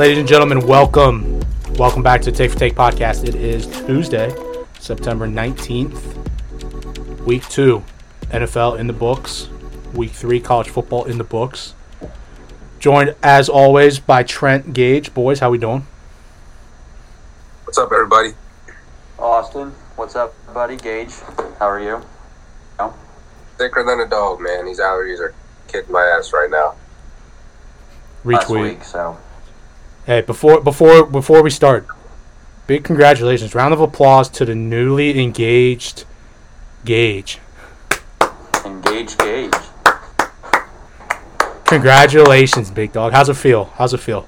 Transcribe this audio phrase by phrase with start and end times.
[0.00, 1.42] ladies and gentlemen, welcome.
[1.74, 3.28] Welcome back to Take for Take podcast.
[3.28, 4.34] It is Tuesday,
[4.78, 7.84] September 19th, week two,
[8.30, 9.50] NFL in the books,
[9.92, 11.74] week three, college football in the books.
[12.78, 15.12] Joined, as always, by Trent Gage.
[15.12, 15.86] Boys, how we doing?
[17.64, 18.30] What's up, everybody?
[19.18, 20.78] Austin, what's up, buddy?
[20.78, 21.12] Gage,
[21.58, 22.00] how are you?
[22.78, 22.94] No?
[23.58, 24.64] Thicker than a dog, man.
[24.64, 25.34] These allergies are
[25.68, 26.74] kicking my ass right now.
[28.24, 28.62] Last Retweet.
[28.62, 29.18] week, so
[30.10, 31.86] Hey, before before before we start,
[32.66, 33.54] big congratulations!
[33.54, 36.04] Round of applause to the newly engaged
[36.84, 37.38] Gage.
[38.64, 39.54] engage Gage.
[41.64, 43.12] Congratulations, big dog.
[43.12, 43.66] How's it feel?
[43.76, 44.26] How's it feel?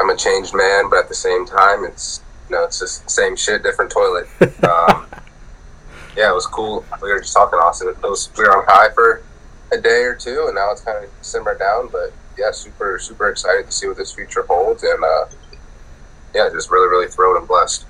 [0.00, 3.10] I'm a changed man, but at the same time, it's you know, it's just the
[3.10, 4.28] same shit, different toilet.
[4.66, 5.06] Um,
[6.16, 6.86] yeah, it was cool.
[7.02, 7.88] We were just talking, Austin.
[7.88, 9.22] It was, we were on high for
[9.72, 11.88] a day or two, and now it's kind of simmered down.
[11.88, 15.26] But yeah, super, super excited to see what this future holds, and uh,
[16.34, 17.84] yeah, just really, really thrilled and blessed.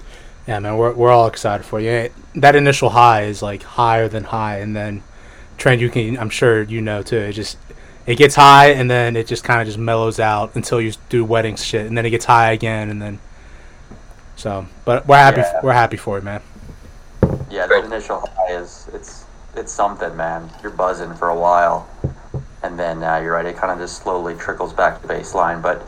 [0.47, 2.11] Yeah, man, we're, we're all excited for you.
[2.35, 5.03] That initial high is like higher than high, and then
[5.59, 7.19] Trent, you can, I'm sure you know too.
[7.19, 7.59] It just
[8.07, 11.25] it gets high, and then it just kind of just mellows out until you do
[11.25, 13.19] wedding shit, and then it gets high again, and then
[14.37, 14.67] so.
[14.87, 15.61] But we're happy, Yeah.
[15.63, 16.41] we're happy for you, man.
[17.51, 20.49] Yeah, the initial high is it's it's something, man.
[20.63, 21.87] You're buzzing for a while,
[22.63, 23.47] and then uh, you're right.
[23.47, 25.63] It kind of just slowly trickles back to baseline.
[25.63, 25.87] But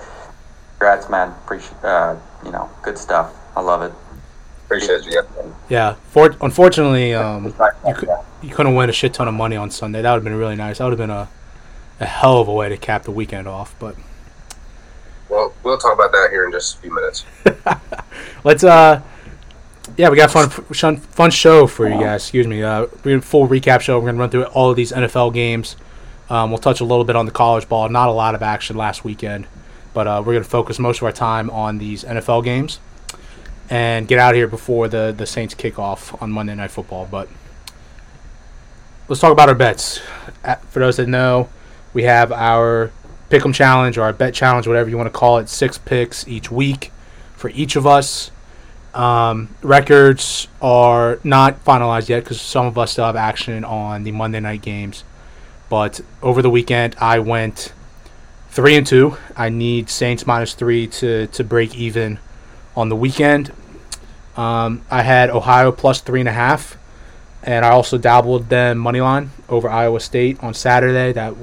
[0.73, 1.29] congrats, man.
[1.45, 3.35] Appreciate uh, you know, good stuff.
[3.57, 3.93] I love it.
[4.67, 5.23] Appreciate you.
[5.69, 5.95] Yeah.
[6.11, 7.55] For, unfortunately, um,
[7.87, 8.09] you, could,
[8.43, 10.03] you couldn't win a shit ton of money on Sunday.
[10.03, 10.79] That would have been really nice.
[10.79, 11.29] That would have been a
[12.01, 13.75] a hell of a way to cap the weekend off.
[13.79, 13.95] But
[15.29, 17.25] Well, we'll talk about that here in just a few minutes.
[18.45, 19.03] let's uh,
[19.97, 22.23] yeah, we got fun fun fun show for you guys.
[22.23, 22.63] Excuse me.
[22.63, 23.99] Uh, we're a full recap show.
[23.99, 25.77] We're gonna run through all of these NFL games.
[26.31, 27.89] Um, we'll touch a little bit on the college ball.
[27.89, 29.47] Not a lot of action last weekend,
[29.93, 32.79] but uh, we're gonna focus most of our time on these NFL games
[33.69, 37.09] and get out of here before the the Saints kick off on Monday Night Football.
[37.11, 37.29] But
[39.09, 40.01] let's talk about our bets.
[40.69, 41.49] For those that know,
[41.93, 42.93] we have our
[43.29, 45.49] pick'em challenge or our bet challenge, whatever you want to call it.
[45.49, 46.93] Six picks each week
[47.35, 48.31] for each of us.
[48.93, 54.13] Um, records are not finalized yet because some of us still have action on the
[54.13, 55.05] Monday night games.
[55.71, 57.73] But over the weekend, I went
[58.51, 59.17] three and two.
[59.37, 62.19] I need Saints minus three to to break even
[62.77, 63.53] on the weekend.
[64.37, 66.77] Um, I had Ohio plus three and a half,
[67.43, 71.13] and I also dabbled them money line over Iowa State on Saturday.
[71.13, 71.35] That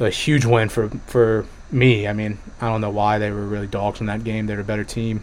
[0.00, 2.08] a huge win for for me.
[2.08, 4.46] I mean, I don't know why they were really dogs in that game.
[4.46, 5.22] They're a better team.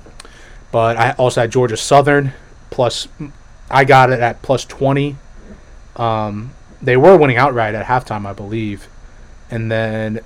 [0.71, 2.33] But I also had Georgia Southern
[2.69, 3.07] plus.
[3.69, 5.17] I got it at plus twenty.
[5.95, 6.51] Um,
[6.81, 8.87] they were winning outright at halftime, I believe,
[9.49, 10.21] and then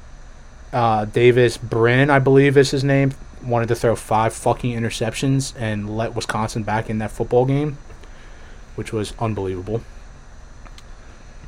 [0.71, 5.95] uh, Davis Brin, I believe is his name, wanted to throw five fucking interceptions and
[5.95, 7.77] let Wisconsin back in that football game,
[8.75, 9.81] which was unbelievable.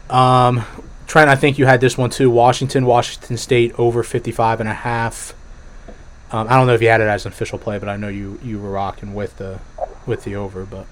[0.10, 0.64] Um,
[1.08, 2.30] Trent, I think you had this one too.
[2.30, 5.34] Washington, Washington State over 55 and a half.
[6.32, 8.10] Um, I don't know if you had it as an official play, but I know
[8.10, 9.60] you, you were rocking with the
[10.06, 10.66] with the over.
[10.66, 10.86] But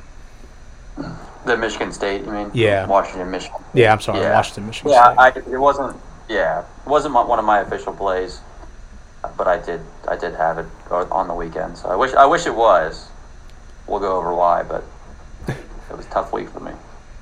[1.46, 2.50] The Michigan State, you mean?
[2.54, 2.88] Yeah.
[2.88, 3.62] Washington, Michigan.
[3.74, 4.34] yeah, I'm sorry, Yeah.
[4.34, 5.46] Washington, Michigan Yeah, State.
[5.48, 5.96] I, it wasn't.
[6.28, 8.40] Yeah, it wasn't my, one of my official plays,
[9.38, 9.82] but I did.
[10.08, 11.78] I did have it on the weekend.
[11.78, 12.14] So I wish.
[12.14, 13.10] I wish it was.
[13.86, 14.84] We'll go over why, but
[15.48, 16.72] it was a tough week for me.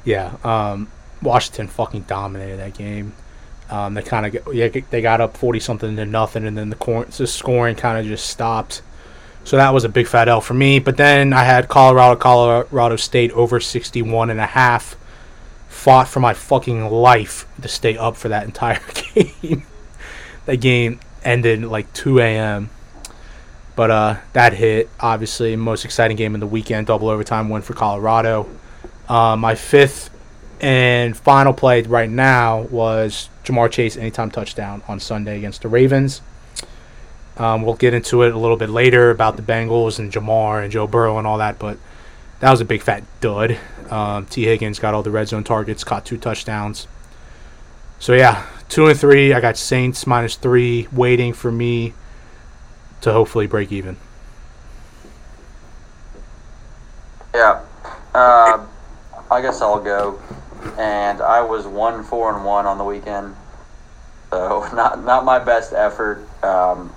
[0.06, 0.90] Yeah, um,
[1.22, 3.14] Washington fucking dominated that game.
[3.70, 6.76] Um, they kind of yeah they got up forty something to nothing, and then the,
[6.78, 8.82] cor- the scoring kind of just stopped.
[9.44, 10.80] So that was a big fat L for me.
[10.80, 14.96] But then I had Colorado, Colorado State over 61 and a half.
[15.68, 18.80] Fought for my fucking life to stay up for that entire
[19.42, 19.64] game.
[20.46, 22.70] that game ended like 2 a.m.
[23.76, 27.74] But uh, that hit, obviously, most exciting game in the weekend, double overtime win for
[27.74, 28.48] Colorado.
[29.10, 30.10] Uh, my fifth
[30.62, 36.22] and final play right now was Ja'Marr Chase anytime touchdown on Sunday against the Ravens.
[37.38, 40.72] Um, we'll get into it a little bit later about the Bengals and Ja'Marr and
[40.72, 41.78] Joe Burrow and all that, but
[42.40, 43.58] that was a big fat dud.
[43.90, 46.88] Um, Tee Higgins got all the red zone targets, caught two touchdowns.
[48.00, 49.34] So yeah, two and three.
[49.34, 51.94] I got Saints minus three waiting for me
[53.02, 53.98] to hopefully break even.
[57.34, 57.62] Yeah.
[58.14, 58.66] Uh,
[59.32, 60.20] I guess I'll go.
[60.78, 63.36] And I was one four and one on the weekend,
[64.32, 66.28] so not not my best effort.
[66.44, 66.94] Um,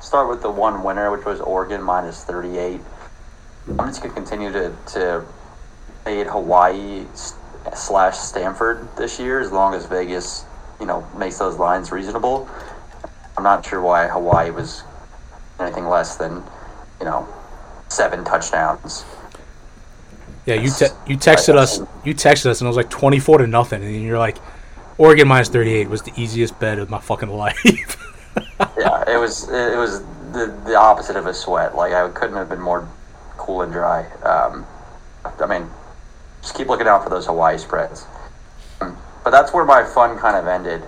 [0.00, 2.80] start with the one winner, which was Oregon minus thirty eight.
[3.68, 5.24] I'm just gonna continue to to
[6.04, 7.04] fade Hawaii
[7.74, 10.44] slash Stanford this year, as long as Vegas,
[10.80, 12.48] you know, makes those lines reasonable.
[13.36, 14.82] I'm not sure why Hawaii was
[15.60, 16.42] anything less than,
[16.98, 17.28] you know,
[17.88, 19.04] seven touchdowns.
[20.46, 23.38] Yeah, you te- you texted us you texted us and it was like twenty four
[23.38, 24.38] to nothing, and you're like,
[24.96, 28.04] Oregon minus thirty eight was the easiest bet of my fucking life.
[28.78, 30.00] Yeah, it was it was
[30.32, 31.74] the the opposite of a sweat.
[31.74, 32.88] Like I couldn't have been more
[33.36, 34.04] cool and dry.
[34.22, 34.66] Um,
[35.24, 35.68] I mean,
[36.42, 38.06] just keep looking out for those Hawaii spreads.
[38.80, 40.82] Um, but that's where my fun kind of ended.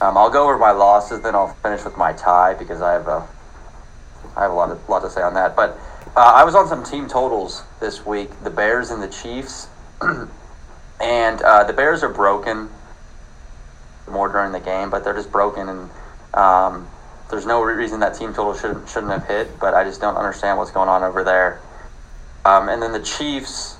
[0.00, 3.08] Um, I'll go over my losses, then I'll finish with my tie because I have
[3.08, 3.26] a
[4.36, 5.56] I have a lot of, lot to say on that.
[5.56, 5.78] But
[6.16, 9.68] uh, I was on some team totals this week: the Bears and the Chiefs,
[11.00, 12.68] and uh, the Bears are broken
[14.08, 15.90] more during the game, but they're just broken, and
[16.34, 16.88] um,
[17.30, 19.58] there's no reason that team total shouldn't shouldn't have hit.
[19.58, 21.60] But I just don't understand what's going on over there.
[22.44, 23.76] Um, and then the Chiefs,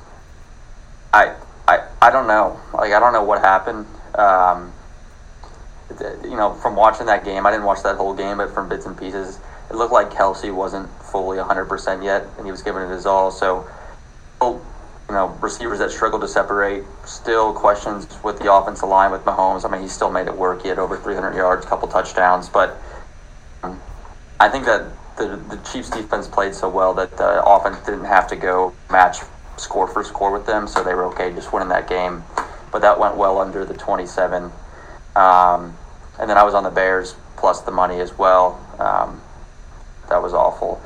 [1.12, 1.34] I
[1.69, 2.60] I I don't know.
[2.75, 3.87] Like I don't know what happened.
[4.14, 4.72] Um,
[6.25, 8.87] you know, from watching that game, I didn't watch that whole game, but from bits
[8.87, 9.38] and pieces,
[9.70, 13.31] it looked like Kelce wasn't fully 100% yet, and he was giving it his all.
[13.31, 13.66] So,
[14.42, 14.60] you
[15.14, 19.64] know, receivers that struggled to separate, still questions with the offensive line with Mahomes.
[19.64, 20.62] I mean, he still made it work.
[20.62, 22.76] He had over 300 yards, couple touchdowns, but
[24.40, 28.26] I think that the, the Chiefs defense played so well that the offense didn't have
[28.28, 29.18] to go match
[29.56, 32.24] score for score with them, so they were okay just winning that game.
[32.70, 34.50] But that went well under the 27.
[35.14, 35.76] Um,
[36.18, 38.60] and then I was on the Bears plus the money as well.
[38.78, 39.22] Um,
[40.08, 40.80] that was awful.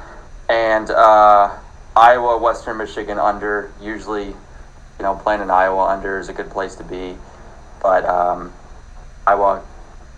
[0.49, 1.57] And uh,
[1.97, 3.73] Iowa, Western Michigan under.
[3.81, 4.37] Usually, you
[5.01, 7.17] know, playing in Iowa under is a good place to be.
[7.83, 8.53] But um,
[9.27, 9.63] Iowa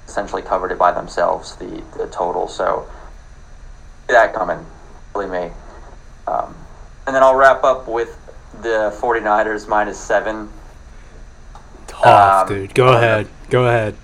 [0.06, 2.48] essentially covered it by themselves, the, the total.
[2.48, 2.88] So,
[4.08, 4.64] that coming,
[5.12, 5.50] believe me.
[6.26, 6.54] Um,
[7.06, 8.18] and then I'll wrap up with
[8.60, 10.48] the 49ers minus seven.
[11.86, 12.74] Tough, um, dude.
[12.74, 13.28] Go ahead.
[13.50, 13.96] Go ahead.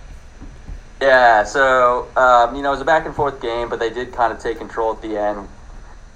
[1.00, 4.12] Yeah, so um, you know it was a back and forth game, but they did
[4.12, 5.48] kind of take control at the end,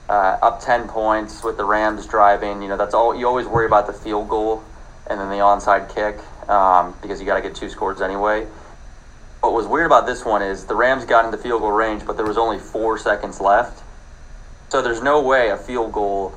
[0.09, 2.63] uh, up ten points with the Rams driving.
[2.63, 4.65] You know that's all you always worry about the field goal
[5.07, 6.19] and then the onside kick
[6.49, 8.47] um, because you got to get two scores anyway.
[9.43, 12.17] What was weird about this one is the Rams got into field goal range, but
[12.17, 13.83] there was only four seconds left.
[14.69, 16.33] So there's no way a field goal.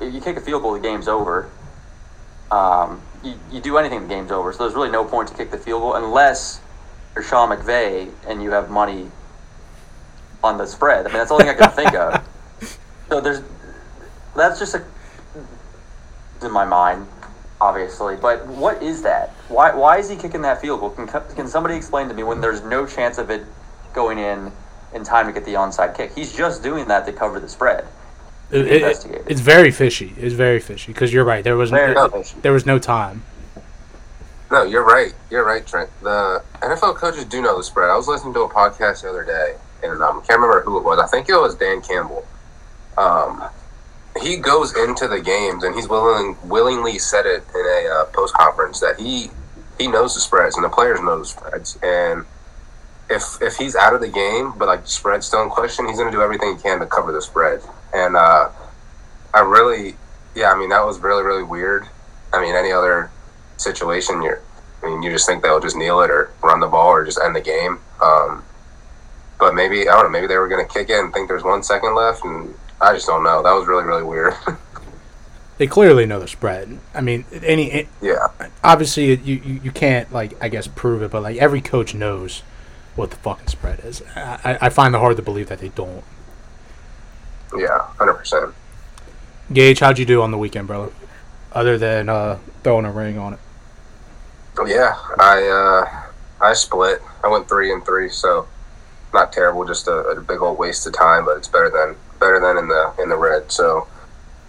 [0.00, 1.48] You kick a field goal, the game's over.
[2.50, 4.52] Um, you, you do anything, the game's over.
[4.52, 6.60] So there's really no point to kick the field goal unless
[7.14, 9.08] you're Sean McVay and you have money
[10.42, 11.06] on the spread.
[11.06, 12.28] I mean, that's the only thing I can think of.
[13.06, 13.42] So there's
[14.34, 14.82] that's just a
[16.42, 17.06] in my mind,
[17.60, 18.16] obviously.
[18.16, 19.30] But what is that?
[19.48, 20.90] Why why is he kicking that field goal?
[20.90, 23.44] Can can somebody explain to me when there's no chance of it
[23.92, 24.52] going in
[24.92, 26.12] in time to get the onside kick?
[26.14, 27.86] He's just doing that to cover the spread.
[28.50, 30.12] It, it, it's very fishy.
[30.16, 31.42] It's very fishy because you're right.
[31.42, 33.24] There was no, there was no time.
[34.50, 35.12] No, you're right.
[35.30, 35.90] You're right, Trent.
[36.02, 37.90] The NFL coaches do know the spread.
[37.90, 40.78] I was listening to a podcast the other day, and um, I can't remember who
[40.78, 40.98] it was.
[40.98, 42.24] I think it was Dan Campbell.
[42.96, 43.42] Um,
[44.20, 48.34] he goes into the games and he's willing willingly said it in a uh, post
[48.34, 49.30] conference that he
[49.78, 52.24] he knows the spreads and the players know the spreads and
[53.10, 55.96] if if he's out of the game but like the spread's still in question he's
[55.96, 57.60] going to do everything he can to cover the spread
[57.92, 58.48] and uh,
[59.34, 59.96] I really
[60.34, 61.88] yeah I mean that was really really weird
[62.32, 63.10] I mean any other
[63.56, 64.40] situation, you're,
[64.82, 67.20] I mean, you just think they'll just kneel it or run the ball or just
[67.22, 67.78] end the game.
[68.02, 68.44] Um,
[69.38, 70.10] but maybe I don't know.
[70.10, 72.94] Maybe they were going to kick it and think there's one second left, and I
[72.94, 73.42] just don't know.
[73.42, 74.34] That was really really weird.
[75.58, 76.78] they clearly know the spread.
[76.94, 78.28] I mean, any it, yeah.
[78.62, 82.42] Obviously, you, you you can't like I guess prove it, but like every coach knows
[82.96, 84.02] what the fucking spread is.
[84.14, 86.04] I, I find it hard to believe that they don't.
[87.56, 88.54] Yeah, hundred percent.
[89.52, 90.92] Gage, how'd you do on the weekend, brother?
[91.52, 93.40] Other than uh, throwing a ring on it.
[94.66, 97.02] Yeah, I uh, I split.
[97.22, 98.48] I went three and three, so
[99.12, 99.64] not terrible.
[99.64, 102.68] Just a, a, big old waste of time, but it's better than better than in
[102.68, 103.50] the in the red.
[103.50, 103.86] So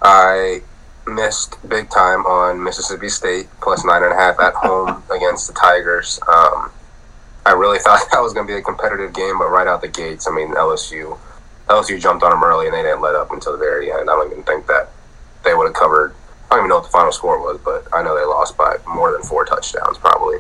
[0.02, 0.62] I
[1.08, 5.54] missed big time on Mississippi State plus nine and a half at home against the
[5.54, 6.20] Tigers.
[6.28, 6.72] Um,
[7.46, 9.88] I really thought that was going to be a competitive game, but right out the
[9.88, 11.18] gates, I mean LSU
[11.68, 14.10] LSU jumped on them early and they didn't let up until the very end.
[14.10, 14.90] I don't even think that
[15.44, 16.14] they would have covered
[16.50, 18.78] I don't even know what the final score was, but I know they lost by
[18.88, 20.38] more than four touchdowns, probably.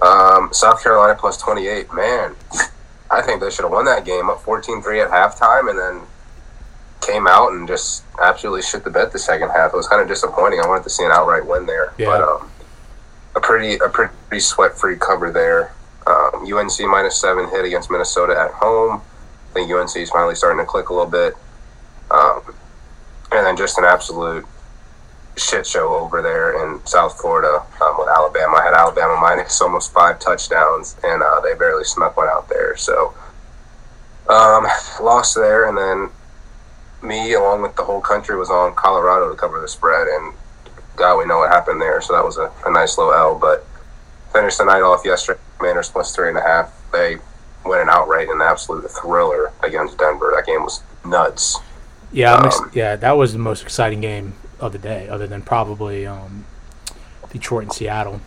[0.00, 1.92] Um, South Carolina plus 28.
[1.92, 2.36] Man,
[3.14, 6.06] I think they should have won that game up 14 3 at halftime and then
[7.00, 9.72] came out and just absolutely shit the bed the second half.
[9.72, 10.60] It was kind of disappointing.
[10.60, 11.92] I wanted to see an outright win there.
[11.98, 12.06] Yeah.
[12.06, 12.50] But um,
[13.36, 15.72] a pretty a pretty sweat free cover there.
[16.06, 19.00] Um, UNC minus seven hit against Minnesota at home.
[19.50, 21.34] I think UNC is finally starting to click a little bit.
[22.10, 22.54] Um,
[23.32, 24.46] and then just an absolute
[25.36, 28.56] shit show over there in South Florida um, with Alabama.
[28.56, 32.76] I had Alabama minus almost five touchdowns, and uh, they barely snuck one out there.
[32.76, 33.14] So
[34.28, 34.66] Um,
[35.02, 36.08] lost there, and then
[37.02, 40.32] me, along with the whole country, was on Colorado to cover the spread, and
[40.96, 42.00] God, we know what happened there.
[42.00, 43.66] So that was a, a nice low L, but
[44.32, 45.38] finished the night off yesterday.
[45.58, 46.72] Commanders plus three and a half.
[46.90, 47.18] They
[47.66, 50.32] went an outright in an absolute thriller against Denver.
[50.34, 51.58] That game was nuts.
[52.12, 55.42] Yeah, um, ex- yeah, that was the most exciting game of the day, other than
[55.42, 56.44] probably um,
[57.30, 58.20] Detroit and Seattle.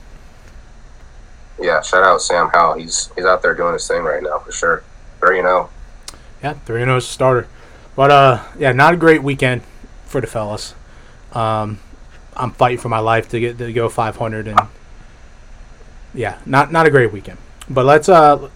[1.60, 2.78] Yeah, shout out Sam Howell.
[2.78, 4.84] He's he's out there doing his thing right now for sure.
[5.20, 5.70] Three and zero.
[5.72, 6.16] Oh.
[6.44, 7.48] Yeah, three and zero oh starter.
[7.96, 9.64] But uh, yeah, not a great weekend
[10.06, 10.76] for the fellas.
[11.34, 11.80] Um,
[12.36, 14.60] I'm fighting for my life to get to go 500, and
[16.14, 17.40] yeah, not not a great weekend.
[17.70, 18.50] But let's uh,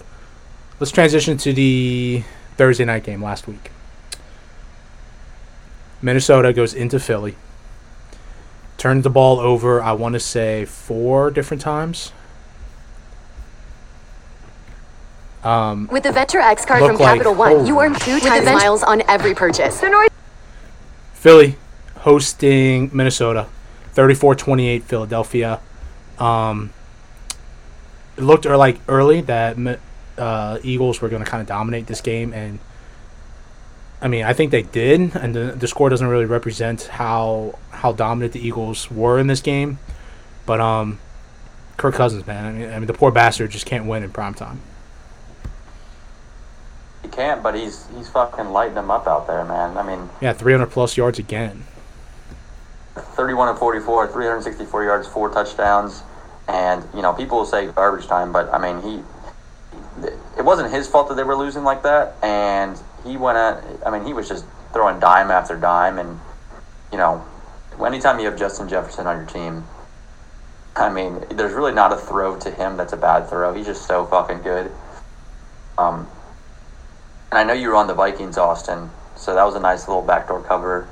[0.80, 2.24] let's transition to the
[2.56, 3.72] Thursday night game last week.
[6.02, 7.36] Minnesota goes into Philly.
[8.82, 12.12] Turns the ball over, I want to say, four different times.
[15.44, 18.82] Um, With the Venture X card from like, Capital One, you earn two times miles
[18.82, 19.84] on every purchase.
[21.14, 21.58] Philly
[21.98, 23.46] hosting Minnesota,
[23.94, 25.60] 34-28 Philadelphia.
[26.18, 26.74] Um,
[28.18, 29.80] it looked like early that
[30.18, 32.58] uh, Eagles were going to kind of dominate this game, and
[34.02, 37.92] I mean, I think they did, and the, the score doesn't really represent how how
[37.92, 39.78] dominant the Eagles were in this game.
[40.46, 41.00] But um,
[41.78, 44.34] Kirk Cousins, man, I mean, I mean, the poor bastard just can't win in prime
[44.34, 44.62] time.
[47.04, 49.78] He can't, but he's he's fucking lighting them up out there, man.
[49.78, 51.64] I mean, yeah, 300 plus yards again.
[52.96, 56.02] 31 and 44, 364 yards, four touchdowns,
[56.48, 59.04] and you know people will say garbage time, but I mean he.
[60.38, 63.64] It wasn't his fault that they were losing like that, and he went at.
[63.86, 66.20] I mean, he was just throwing dime after dime, and
[66.92, 67.24] you know,
[67.84, 69.66] anytime you have Justin Jefferson on your team,
[70.76, 73.54] I mean, there's really not a throw to him that's a bad throw.
[73.54, 74.72] He's just so fucking good.
[75.78, 76.08] Um,
[77.32, 80.04] and I know you were on the Vikings, Austin, so that was a nice little
[80.04, 80.88] backdoor cover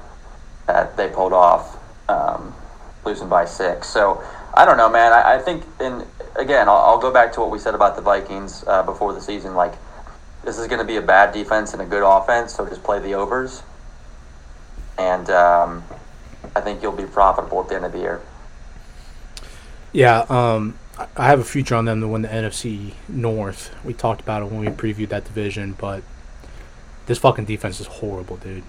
[0.67, 1.77] that they pulled off,
[2.09, 2.55] um,
[3.05, 3.87] losing by six.
[3.87, 4.23] So
[4.53, 5.13] I don't know, man.
[5.13, 8.01] I, I think, and again, I'll, I'll, go back to what we said about the
[8.01, 9.55] Vikings uh, before the season.
[9.55, 9.73] Like,
[10.43, 12.99] this is going to be a bad defense and a good offense, so just play
[12.99, 13.63] the overs.
[14.97, 15.83] And um,
[16.55, 18.21] I think you'll be profitable at the end of the year.
[19.91, 20.77] Yeah, um,
[21.15, 23.73] I have a future on them to win the NFC North.
[23.83, 26.03] We talked about it when we previewed that division, but
[27.05, 28.63] this fucking defense is horrible, dude.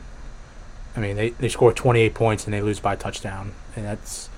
[0.97, 3.53] I mean, they, they score 28 points and they lose by a touchdown.
[3.77, 4.29] And that's.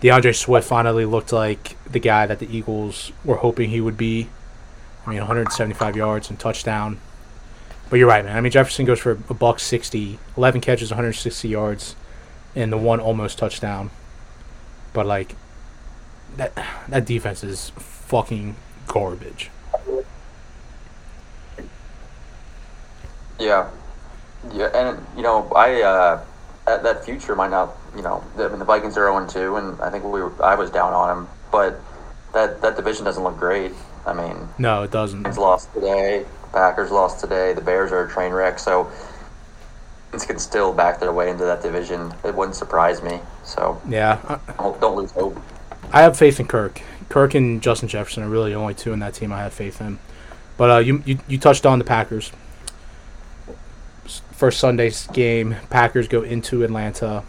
[0.00, 4.28] D'Andre Swift finally looked like the guy that the Eagles were hoping he would be
[5.06, 6.98] I mean, 175 yards and touchdown.
[7.88, 8.36] But you're right, man.
[8.36, 11.96] I mean, Jefferson goes for a buck 60, 11 catches, 160 yards,
[12.54, 13.90] and the one almost touchdown.
[14.92, 15.34] But like
[16.36, 16.52] that
[16.88, 19.50] that defense is fucking garbage.
[23.38, 23.70] Yeah,
[24.52, 26.24] yeah, and you know, I uh,
[26.66, 27.76] that, that future might not.
[27.96, 30.54] You know, I mean, the Vikings are 0 2, and I think we were, I
[30.54, 31.80] was down on them, but
[32.32, 33.72] that that division doesn't look great.
[34.06, 35.26] I mean, no, it doesn't.
[35.26, 36.24] It's lost today.
[36.52, 37.52] Packers lost today.
[37.52, 38.58] The Bears are a train wreck.
[38.58, 38.90] So
[40.12, 42.12] Lions can still back their way into that division.
[42.24, 43.20] It wouldn't surprise me.
[43.44, 45.40] So yeah, don't, don't lose hope.
[45.92, 46.82] I have faith in Kirk.
[47.08, 49.80] Kirk and Justin Jefferson are really the only two in that team I have faith
[49.80, 49.98] in.
[50.56, 52.32] But uh, you, you you touched on the Packers.
[54.32, 57.22] First Sunday's game, Packers go into Atlanta.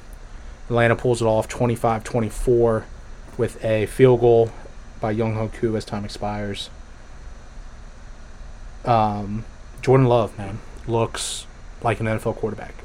[0.68, 2.86] Atlanta pulls it off 25-24
[3.38, 4.52] with a field goal
[5.02, 6.70] by Younghoe Koo as time expires.
[8.86, 9.44] Um,
[9.82, 11.48] Jordan Love, man, looks
[11.82, 12.76] like an NFL quarterback.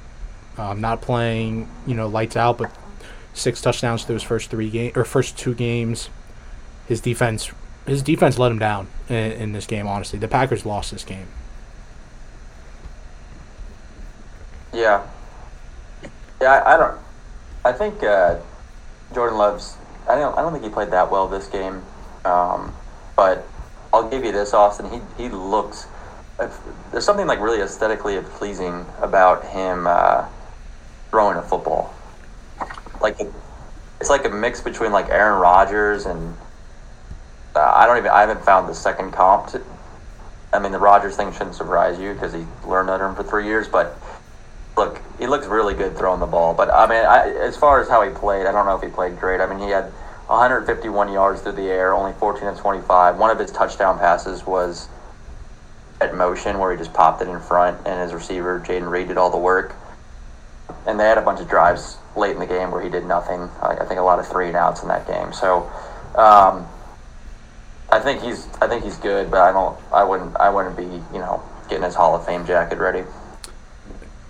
[0.59, 2.75] Um, not playing, you know, lights out, but
[3.35, 6.09] six touchdowns through his first three game or first two games.
[6.89, 7.51] His defense,
[7.87, 9.87] his defense let him down in, in this game.
[9.87, 11.27] Honestly, the Packers lost this game.
[14.73, 15.07] Yeah,
[16.41, 16.53] yeah.
[16.53, 16.99] I, I don't.
[17.65, 18.39] I think uh,
[19.15, 19.77] Jordan Love's.
[20.09, 20.37] I don't.
[20.39, 21.83] I don't think he played that well this game.
[22.27, 22.75] Um,
[23.17, 23.47] but
[23.93, 24.91] I'll give you this, Austin.
[24.91, 25.87] He he looks.
[26.91, 30.27] There's something like really aesthetically pleasing about him uh,
[31.11, 31.95] throwing a football.
[33.01, 33.19] Like
[34.01, 36.37] it's like a mix between like Aaron Rodgers and
[37.55, 38.11] uh, I don't even.
[38.11, 39.49] I haven't found the second comp.
[39.49, 39.63] To,
[40.53, 43.47] I mean, the Rodgers thing shouldn't surprise you because he learned under him for three
[43.47, 43.67] years.
[43.67, 43.97] But
[44.77, 46.53] look, he looks really good throwing the ball.
[46.53, 48.89] But I mean, I, as far as how he played, I don't know if he
[48.89, 49.41] played great.
[49.41, 49.91] I mean, he had
[50.27, 53.19] 151 yards through the air, only 14 of 25.
[53.19, 54.89] One of his touchdown passes was
[56.01, 59.17] at motion where he just popped it in front, and his receiver Jayden Reed did
[59.17, 59.75] all the work.
[60.87, 63.49] And they had a bunch of drives late in the game where he did nothing.
[63.63, 65.33] I, think a lot of three and outs in that game.
[65.33, 65.71] So
[66.17, 66.67] um,
[67.91, 70.85] I think he's I think he's good, but I don't I wouldn't I wouldn't be
[70.85, 73.05] you know getting his Hall of Fame jacket ready.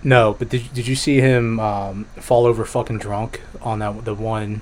[0.03, 4.13] No, but did, did you see him um, fall over fucking drunk on that the
[4.13, 4.61] one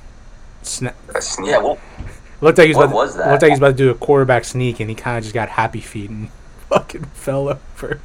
[0.66, 0.96] snap?
[1.44, 1.78] Yeah, well,
[2.42, 3.32] looked like he was what about, was that?
[3.32, 5.34] Looked like he was about to do a quarterback sneak, and he kind of just
[5.34, 6.30] got happy feet and
[6.70, 8.00] fucking fell over.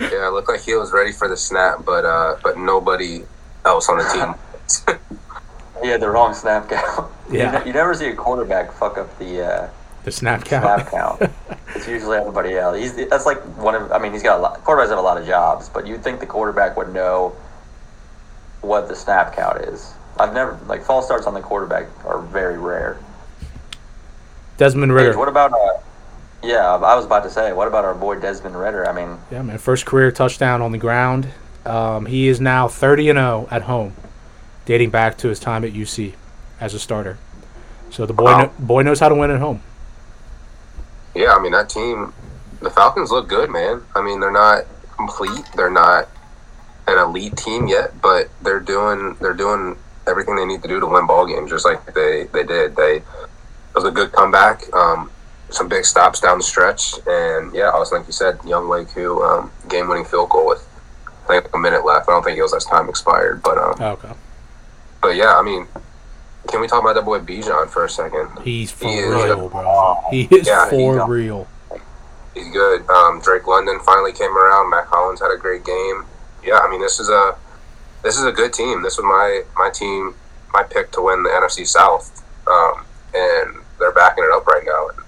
[0.00, 3.22] Yeah, it looked like he was ready for the snap, but uh, but nobody
[3.64, 4.96] else on the team.
[5.82, 7.12] he had the wrong snap count.
[7.30, 7.52] Yeah.
[7.52, 9.70] you, ne- you never see a quarterback fuck up the uh,
[10.04, 10.88] The snap count.
[10.88, 11.30] snap count.
[11.74, 12.78] It's usually everybody else.
[12.78, 13.92] He's that's like one of.
[13.92, 14.64] I mean, he's got a lot.
[14.64, 17.36] Quarterbacks have a lot of jobs, but you'd think the quarterback would know
[18.62, 19.92] what the snap count is.
[20.18, 22.98] I've never like false starts on the quarterback are very rare.
[24.56, 25.18] Desmond Paige, Ridder.
[25.18, 25.52] what about?
[25.52, 25.80] Uh,
[26.42, 28.88] yeah, I was about to say, what about our boy Desmond Ridder?
[28.88, 29.58] I mean, Yeah, man.
[29.58, 31.28] First career touchdown on the ground.
[31.66, 33.94] Um, he is now 30 and 0 at home,
[34.64, 36.14] dating back to his time at UC
[36.60, 37.18] as a starter.
[37.90, 38.38] So the boy Wow.
[38.42, 39.62] kno- boy knows how to win at home.
[41.14, 42.12] Yeah, I mean that team,
[42.60, 43.82] the Falcons look good, man.
[43.94, 44.64] I mean they're not
[44.96, 46.08] complete, they're not
[46.86, 49.76] an elite team yet, but they're doing they're doing
[50.08, 52.74] everything they need to do to win ball games, just like they they did.
[52.76, 55.10] They it was a good comeback, um,
[55.50, 59.22] some big stops down the stretch, and yeah, I was like you said, Younghoe Koo,
[59.22, 60.66] um, game winning field goal with
[61.28, 62.08] I think a minute left.
[62.08, 64.12] I don't think it was as time expired, but um, Okay.
[65.02, 65.68] but yeah, I mean,
[66.48, 68.28] can we talk about that boy Bijan for a second?
[68.42, 70.02] He's for He real, bro.
[70.10, 71.46] He is Yeah, for got- real.
[72.34, 72.88] He's good.
[72.88, 74.70] Um, Drake London finally came around.
[74.70, 76.04] Matt Collins had a great game.
[76.44, 77.36] Yeah, I mean this is a
[78.02, 78.82] this is a good team.
[78.82, 80.14] This was my my team,
[80.52, 82.84] my pick to win the NFC South, um,
[83.14, 84.88] and they're backing it up right now.
[84.88, 84.98] And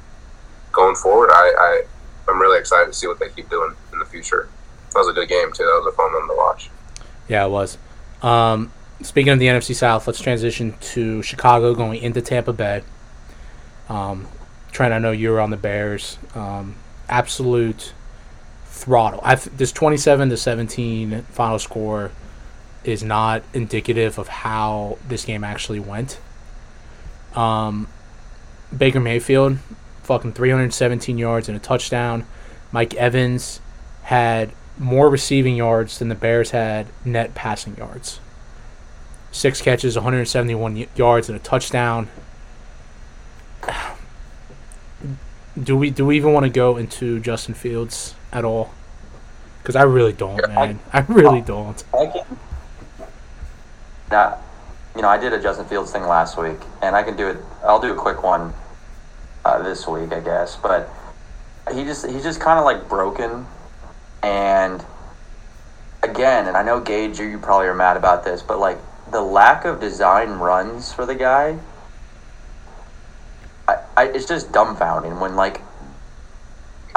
[0.73, 1.83] going forward, I, I
[2.29, 4.49] I'm really excited to see what they keep doing in the future.
[4.93, 5.65] That was a good game too.
[5.65, 6.71] That was a fun one to watch.
[7.29, 7.79] Yeah, it was.
[8.23, 8.73] Um,
[9.03, 12.83] speaking of the NFC South, let's transition to Chicago going into Tampa Bay.
[13.89, 14.27] Um,
[14.73, 16.19] Trent, I know you were on the Bears.
[16.35, 16.77] Um,
[17.09, 17.93] absolute
[18.67, 19.21] throttle.
[19.23, 22.11] I th- this 27 to 17 final score
[22.85, 26.19] is not indicative of how this game actually went.
[27.35, 27.89] Um,
[28.77, 29.59] Baker Mayfield,
[30.03, 32.27] fucking 317 yards and a touchdown.
[32.73, 33.61] Mike Evans
[34.05, 38.21] had more receiving yards than the Bears had net passing yards.
[39.33, 42.09] Six catches, 171 y- yards, and a touchdown.
[45.61, 48.71] Do we do we even want to go into Justin Fields at all?
[49.61, 50.79] Because I really don't, man.
[50.93, 51.83] I really don't.
[51.93, 52.39] I can.
[54.11, 54.39] Now,
[54.97, 57.37] you know, I did a Justin Fields thing last week, and I can do it.
[57.65, 58.53] I'll do a quick one
[59.45, 60.57] uh, this week, I guess.
[60.57, 60.91] But
[61.73, 63.47] he just he's just kind of like broken,
[64.23, 64.85] and
[66.03, 68.79] again, and I know Gage, you, you probably are mad about this, but like
[69.13, 71.59] the lack of design runs for the guy,
[73.69, 75.61] I, I it's just dumbfounding when like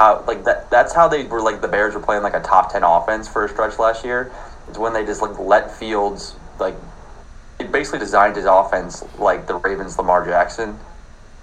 [0.00, 2.72] uh, like that that's how they were like the Bears were playing like a top
[2.72, 4.32] 10 offense for a stretch last year.
[4.66, 6.74] It's when they just like let Fields like
[7.74, 10.78] basically designed his offense like the Ravens Lamar Jackson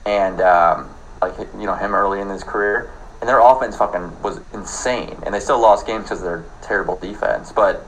[0.06, 0.90] and um,
[1.22, 2.90] like you know him early in his career.
[3.20, 5.16] And their offense fucking was insane.
[5.24, 7.52] And they still lost games because of their terrible defense.
[7.52, 7.86] But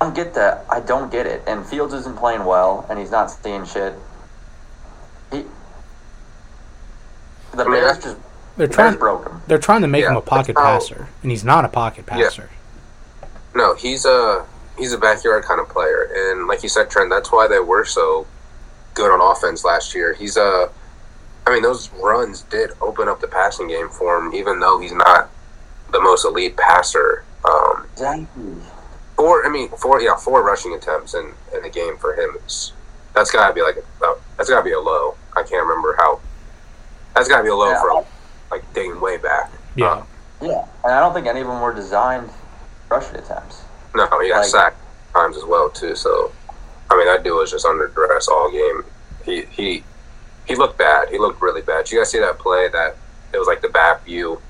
[0.00, 0.64] I don't get that.
[0.70, 1.42] I don't get it.
[1.46, 3.94] And Fields isn't playing well and he's not seeing shit.
[5.32, 5.44] He
[7.52, 8.16] the Bears just
[8.56, 9.42] They're the Bears trying broke him.
[9.48, 12.04] they're trying to make Yeah, him a pocket that's passer, and he's not a pocket
[12.08, 12.22] Yeah.
[12.22, 12.48] passer.
[13.54, 14.46] No, he's a
[14.80, 17.84] he's a backyard kind of player, and like you said, Trent, that's why they were
[17.84, 18.26] so
[18.94, 20.14] good on offense last year.
[20.14, 20.68] He's a,
[21.46, 24.92] I mean, those runs did open up the passing game for him, even though he's
[24.92, 25.30] not
[25.92, 27.24] the most elite passer.
[27.44, 28.54] Um, exactly
[29.16, 32.72] four, I mean, four, yeah, four rushing attempts in in the game for him is
[33.14, 35.14] that's got to be like a, that's got to be a low.
[35.36, 36.20] I can't remember how.
[37.14, 37.80] That's got to be a low Yeah.
[37.82, 38.06] for
[38.50, 39.50] like digging way back.
[39.76, 40.06] Yeah, Um,
[40.40, 42.30] Yeah, and I don't think any of them were designed
[42.88, 43.62] rushing attempts.
[43.94, 44.76] No, he got Like- sacked
[45.14, 45.94] times as well too.
[45.96, 46.32] So,
[46.90, 48.84] I mean, that dude was just under duress all game.
[49.24, 49.84] He he
[50.46, 51.08] he looked bad.
[51.08, 51.84] He looked really bad.
[51.84, 52.68] Did you guys see that play?
[52.68, 52.96] That
[53.32, 54.40] it was like the back view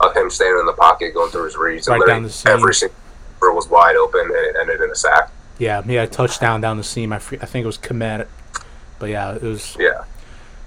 [0.00, 2.52] of him standing in the pocket, going through his reads, Right and down the seam.
[2.52, 2.96] every single
[3.42, 5.30] was wide open, and it ended in a sack.
[5.58, 7.12] yeah, he had a touchdown down the seam.
[7.12, 8.26] I, I think it was Kmet,
[8.98, 9.76] but yeah, it was.
[9.78, 10.04] Yeah,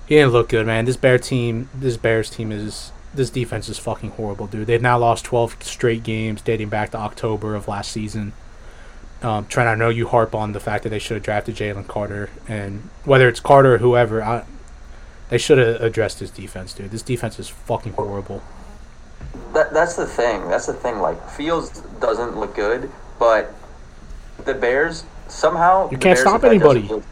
[0.06, 0.86] He didn't look good, man.
[0.86, 4.68] This Bear team, this Bears team is this defense is fucking horrible, dude.
[4.68, 8.32] They've now lost 12 straight games dating back to October of last season.
[9.22, 11.88] Um, Trent, I know you harp on the fact that they should have drafted Jalen
[11.88, 14.46] Carter, and whether it's Carter or whoever, I,
[15.30, 16.92] they should have addressed this defense, dude.
[16.92, 18.44] This defense is fucking horrible.
[19.54, 20.48] That that's the thing.
[20.50, 21.00] That's the thing.
[21.00, 23.54] Like Fields doesn't look good, but
[24.46, 27.04] the Bears somehow You can't stop have had Justin anybody.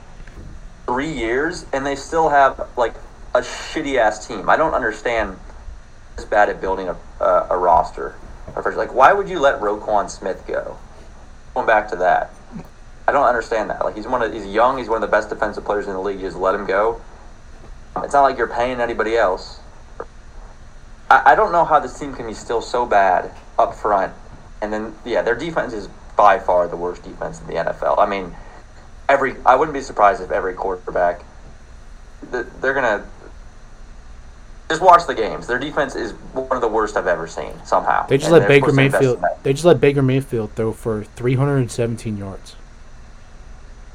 [0.85, 2.93] Three years, and they still have like
[3.33, 4.47] a shitty ass team.
[4.47, 5.37] I don't understand.
[6.23, 8.15] Bad at building a, a, a roster.
[8.56, 10.78] Like, why would you let Roquan Smith go?
[11.54, 12.34] Going back to that,
[13.08, 13.84] I don't understand that.
[13.84, 14.78] Like, he's one of he's young.
[14.78, 16.19] He's one of the best defensive players in the league.
[16.19, 17.01] You just let him go.
[17.97, 19.60] It's not like you're paying anybody else.
[21.10, 24.13] I, I don't know how this team can be still so bad up front,
[24.62, 27.99] and then yeah, their defense is by far the worst defense in the NFL.
[27.99, 28.34] I mean,
[29.10, 31.23] every I wouldn't be surprised if every quarterback
[32.21, 33.06] they're gonna
[34.69, 35.47] just watch the games.
[35.47, 37.54] Their defense is one of the worst I've ever seen.
[37.65, 39.23] Somehow they just and let Baker Mayfield.
[39.43, 42.56] They just let Baker Mayfield throw for 317 yards.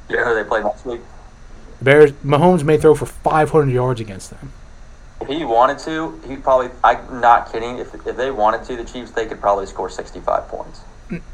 [0.08, 1.00] Yeah, who they play next week?
[1.82, 2.12] Bears.
[2.24, 4.52] Mahomes may throw for 500 yards against them.
[5.20, 6.70] If he wanted to, he probably.
[6.84, 7.78] I'm not kidding.
[7.78, 10.80] If if they wanted to, the Chiefs they could probably score 65 points.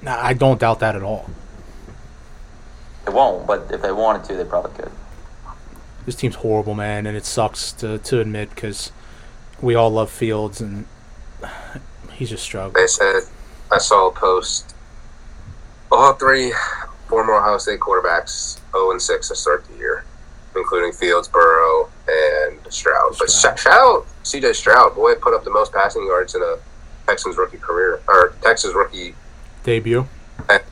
[0.02, 1.28] Nah, I don't doubt that at all.
[3.04, 4.90] They won't, but if they wanted to, they probably could.
[6.06, 8.92] This team's horrible, man, and it sucks to to admit because
[9.60, 10.86] we all love Fields, and
[12.12, 12.82] he's just struggling.
[12.82, 13.22] They said
[13.70, 14.74] I saw a post.
[15.90, 16.52] All three
[17.06, 20.04] former Ohio State quarterbacks 0 and 6 to start the year,
[20.56, 23.14] including Fields, Burrow, and Stroud.
[23.14, 23.16] Stroud.
[23.18, 26.56] But shout, shout out CJ Stroud, boy, put up the most passing yards in a
[27.06, 29.14] Texans rookie career or Texas rookie
[29.62, 30.06] debut.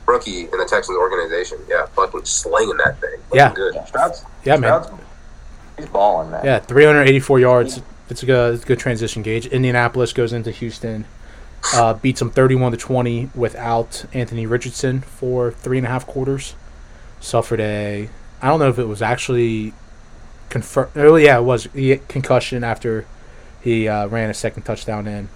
[0.05, 3.19] Rookie in the Texans organization, yeah, fucking slinging that thing.
[3.33, 3.73] yeah, good.
[3.73, 4.83] Yeah, Stroud's, yeah, man.
[5.77, 6.45] He's balling, man.
[6.45, 7.81] Yeah, 384 yards.
[8.09, 9.47] It's a good, good transition Gage.
[9.47, 11.05] Indianapolis goes into Houston,
[11.73, 16.55] uh, beats them 31 to 20 without Anthony Richardson for three and a half quarters.
[17.19, 18.09] Suffered a,
[18.41, 19.73] I don't know if it was actually
[20.49, 20.91] confirmed.
[20.95, 23.07] Oh yeah, it was he concussion after
[23.61, 25.29] he uh, ran a second touchdown in.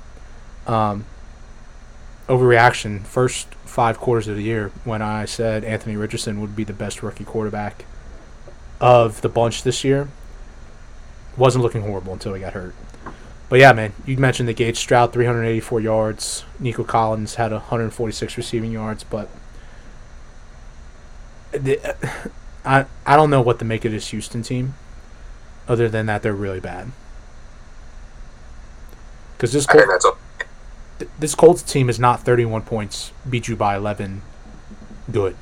[0.68, 1.06] Um,
[2.28, 3.02] overreaction.
[3.02, 7.02] First five quarters of the year when I said Anthony Richardson would be the best
[7.02, 7.86] rookie quarterback
[8.80, 10.10] of the bunch this year
[11.40, 12.76] wasn't looking horrible until he got hurt.
[13.50, 16.46] But yeah, man, you mentioned the Gates Stroud 384 yards.
[16.60, 19.28] Nico Collins had 146 receiving yards, but
[21.52, 21.80] the,
[22.64, 24.76] I I don't know what to make of this Houston team.
[25.68, 26.92] Other than that, they're really bad.
[29.36, 30.18] Because this Col-
[31.20, 34.22] this Colts team is not 31 points, beat you by 11.
[35.12, 35.36] Good.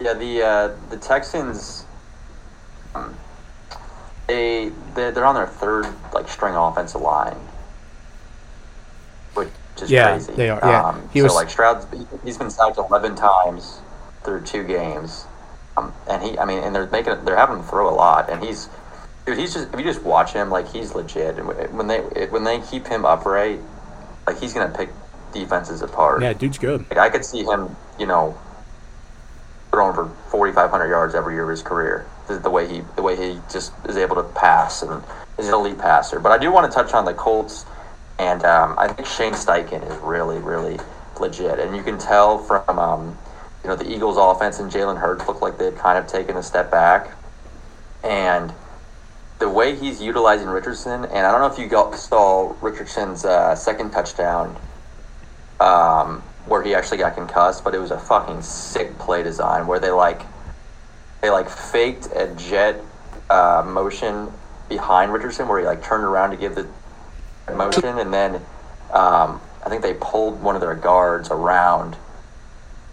[0.00, 1.84] Yeah, the uh, the Texans
[4.28, 7.38] they they're on their third like string offensive line,
[9.34, 9.48] which
[9.82, 10.32] is yeah, crazy.
[10.34, 10.60] they are.
[10.62, 11.86] Yeah, um, he so was like Stroud's
[12.24, 13.80] he's been sacked eleven times
[14.24, 15.24] through two games,
[15.76, 18.44] um, and he I mean and they're making they're having him throw a lot, and
[18.44, 18.68] he's
[19.26, 22.44] dude he's just if you just watch him like he's legit, and when they when
[22.44, 23.60] they keep him upright,
[24.26, 24.90] like he's gonna pick
[25.32, 26.22] defenses apart.
[26.22, 26.88] Yeah, dude's good.
[26.90, 28.38] Like, I could see him, you know,
[29.70, 32.06] throwing for 4,500 yards every year of his career.
[32.28, 35.02] The, way he the way he just is able to pass and
[35.38, 36.20] is an elite passer.
[36.20, 37.64] But I do want to touch on the Colts,
[38.18, 40.78] and um, I think Shane Steichen is really really
[41.18, 43.18] legit, and you can tell from um,
[43.64, 46.42] you know the Eagles' offense and Jalen Hurts look like they've kind of taken a
[46.42, 47.10] step back,
[48.04, 48.52] and
[49.38, 53.54] the way he's utilizing Richardson, and I don't know if you got, saw Richardson's uh,
[53.54, 54.56] second touchdown.
[55.60, 59.78] Um, where he actually got concussed, but it was a fucking sick play design where
[59.78, 60.22] they like
[61.20, 62.80] they like faked a jet
[63.30, 64.32] uh, motion
[64.68, 66.68] behind Richardson where he like turned around to give the
[67.54, 68.36] motion and then
[68.92, 71.96] um, I think they pulled one of their guards around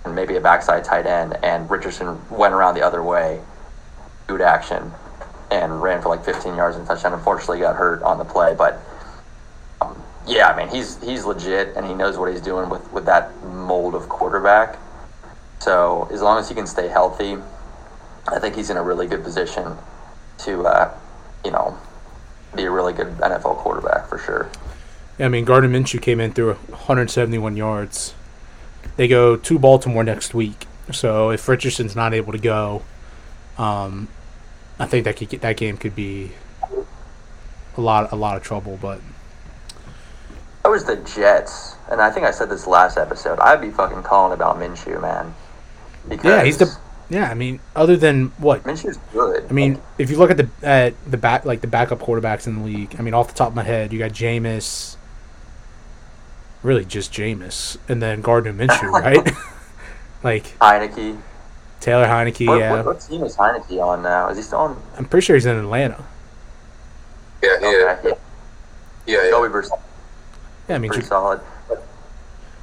[0.03, 3.41] and maybe a backside tight end and Richardson went around the other way,
[4.27, 4.91] boot action,
[5.51, 7.13] and ran for like 15 yards and touchdown.
[7.13, 8.81] Unfortunately, got hurt on the play, but
[10.27, 13.43] yeah, I mean he's he's legit and he knows what he's doing with with that
[13.43, 14.77] mold of quarterback.
[15.59, 17.37] So as long as he can stay healthy,
[18.27, 19.77] I think he's in a really good position
[20.39, 20.93] to, uh,
[21.43, 21.77] you know,
[22.55, 24.49] be a really good NFL quarterback for sure.
[25.17, 28.13] Yeah, I mean Gardner Minshew came in through 171 yards.
[28.97, 32.83] They go to Baltimore next week, so if Richardson's not able to go,
[33.57, 34.07] um,
[34.79, 36.31] I think that could, that game could be
[37.77, 38.77] a lot a lot of trouble.
[38.81, 39.01] But
[40.63, 43.39] I was the Jets, and I think I said this last episode.
[43.39, 45.33] I'd be fucking calling about Minshew, man.
[46.07, 46.75] Because yeah, he's the.
[47.09, 49.45] Yeah, I mean, other than what Minshew's good.
[49.47, 52.55] I mean, if you look at the at the back like the backup quarterbacks in
[52.55, 54.97] the league, I mean, off the top of my head, you got Jameis.
[56.63, 59.23] Really, just Jameis, and then Gardner Minshew, right?
[60.23, 61.21] like Heinicke.
[61.79, 62.71] Taylor Heinicke, what, yeah.
[62.71, 64.29] What, what, team is Heinicke on now?
[64.29, 64.81] Is he still on?
[64.97, 66.03] I'm pretty sure he's in Atlanta.
[67.43, 68.09] Yeah, yeah, okay.
[68.09, 68.13] yeah.
[69.05, 69.29] Yeah, yeah.
[69.29, 69.81] Jacoby Brissett.
[70.67, 71.41] Yeah, I mean, pretty solid.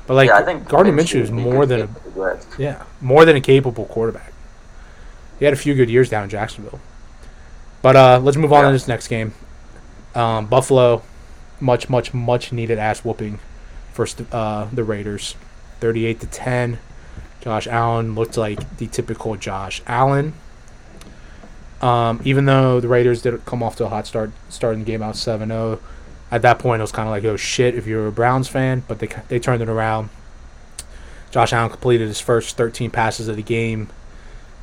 [0.06, 3.40] But like, yeah, I think Gardner Minshew is more than a yeah, more than a
[3.40, 4.31] capable quarterback.
[5.42, 6.78] He had a few good years down in Jacksonville.
[7.82, 8.68] But uh, let's move on yeah.
[8.68, 9.34] to this next game.
[10.14, 11.02] Um, Buffalo
[11.58, 13.40] much, much, much needed ass whooping
[13.92, 15.34] for uh, the Raiders,
[15.80, 16.78] thirty-eight to ten.
[17.40, 20.34] Josh Allen looked like the typical Josh Allen.
[21.80, 25.02] Um, even though the Raiders did come off to a hot start, starting the game
[25.02, 25.80] out 7-0,
[26.30, 28.84] at that point it was kind of like, oh shit, if you're a Browns fan,
[28.86, 30.08] but they they turned it around.
[31.32, 33.88] Josh Allen completed his first 13 passes of the game.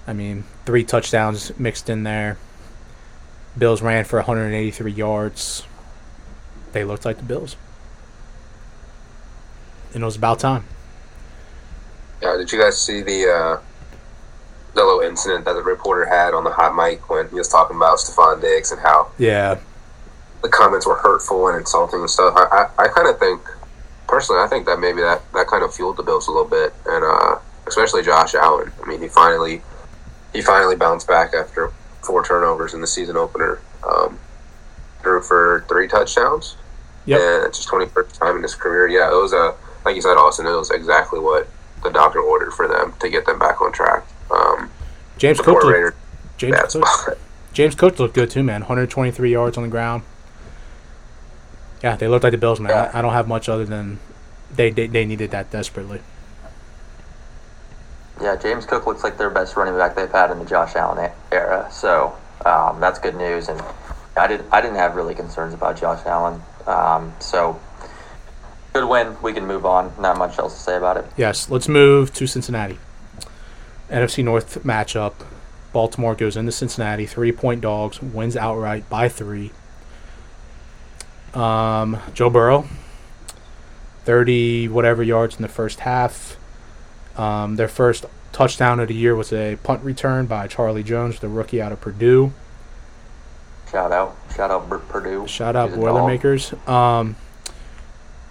[0.10, 2.39] I mean, three touchdowns mixed in there.
[3.56, 5.67] Bills ran for 183 yards.
[6.72, 7.56] They looked like the Bills.
[9.93, 10.63] And it was about time.
[12.24, 13.62] Yeah, did you guys see the uh,
[14.74, 17.78] the little incident that the reporter had on the hot mic when he was talking
[17.78, 19.60] about Stefon Diggs and how yeah
[20.41, 22.34] the comments were hurtful and insulting and stuff?
[22.36, 23.41] I, I, I kind of think,
[24.08, 26.74] personally, I think that maybe that, that kind of fueled the Bills a little bit,
[26.88, 28.72] and uh, especially Josh Allen.
[28.84, 29.62] I mean, he finally
[30.33, 33.59] he finally bounced back after four turnovers in the season opener.
[33.87, 34.19] Um,
[35.01, 36.57] threw for three touchdowns.
[37.05, 37.19] Yep.
[37.19, 38.87] And it's his 21st time in his career.
[38.87, 41.47] Yeah, it was a, like you said, Austin, it was exactly what
[41.83, 44.05] the doctor ordered for them to get them back on track.
[44.29, 44.69] Um,
[45.17, 45.97] James Cook looked,
[46.37, 47.17] James Cook,
[47.53, 48.61] James Cook looked good too, man.
[48.61, 50.03] 123 yards on the ground.
[51.83, 52.71] Yeah, they looked like the Bills, man.
[52.71, 52.91] Yeah.
[52.93, 53.99] I, I, don't have much other than
[54.51, 56.01] they, they they needed that desperately.
[58.21, 61.12] Yeah, James Cook looks like their best running back they've had in the Josh Allen
[61.32, 61.69] era.
[61.71, 63.47] So um, that's good news.
[63.47, 63.62] And
[64.17, 66.41] I didn't I didn't have really concerns about Josh Allen.
[66.67, 67.60] Um, so
[68.73, 69.15] good win.
[69.21, 69.93] We can move on.
[69.99, 71.05] Not much else to say about it.
[71.17, 72.79] Yes, let's move to Cincinnati.
[73.89, 75.13] NFC North matchup.
[75.71, 79.51] Baltimore goes into Cincinnati, three point dogs, wins outright by three.
[81.34, 82.67] Um, Joe Burrow,
[84.05, 86.38] 30 whatever yards in the first half.
[87.15, 91.28] Um, their first touchdown of the year was a punt return by Charlie Jones, the
[91.28, 92.34] rookie out of Purdue.
[93.72, 95.28] Shout out, shout out Purdue.
[95.28, 96.54] Shout out Boilermakers.
[96.67, 97.15] Um,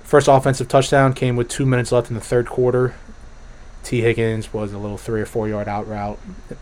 [0.02, 2.94] first offensive touchdown came with two minutes left in the third quarter.
[3.84, 6.18] Tee Higgins was a little three or four yard out route.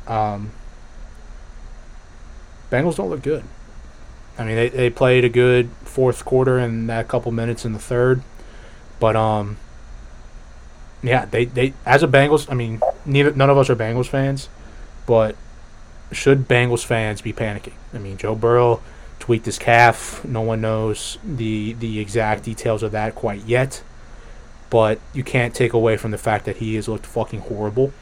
[0.07, 0.53] Um,
[2.71, 3.45] Bengals don't look good.
[4.39, 7.79] I mean, they, they played a good fourth quarter and that couple minutes in the
[7.79, 8.23] third,
[9.01, 9.57] but um,
[11.03, 14.49] yeah, they, they as a Bengals, I mean, neither none of us are Bengals fans,
[15.07, 15.37] but
[16.13, 17.75] should Bengals fans be panicking?
[17.93, 18.83] I mean, Joe Burrow
[19.19, 20.25] tweaked his calf.
[20.25, 23.83] No one knows the the exact details of that quite yet,
[24.71, 27.93] but you can't take away from the fact that he has looked fucking horrible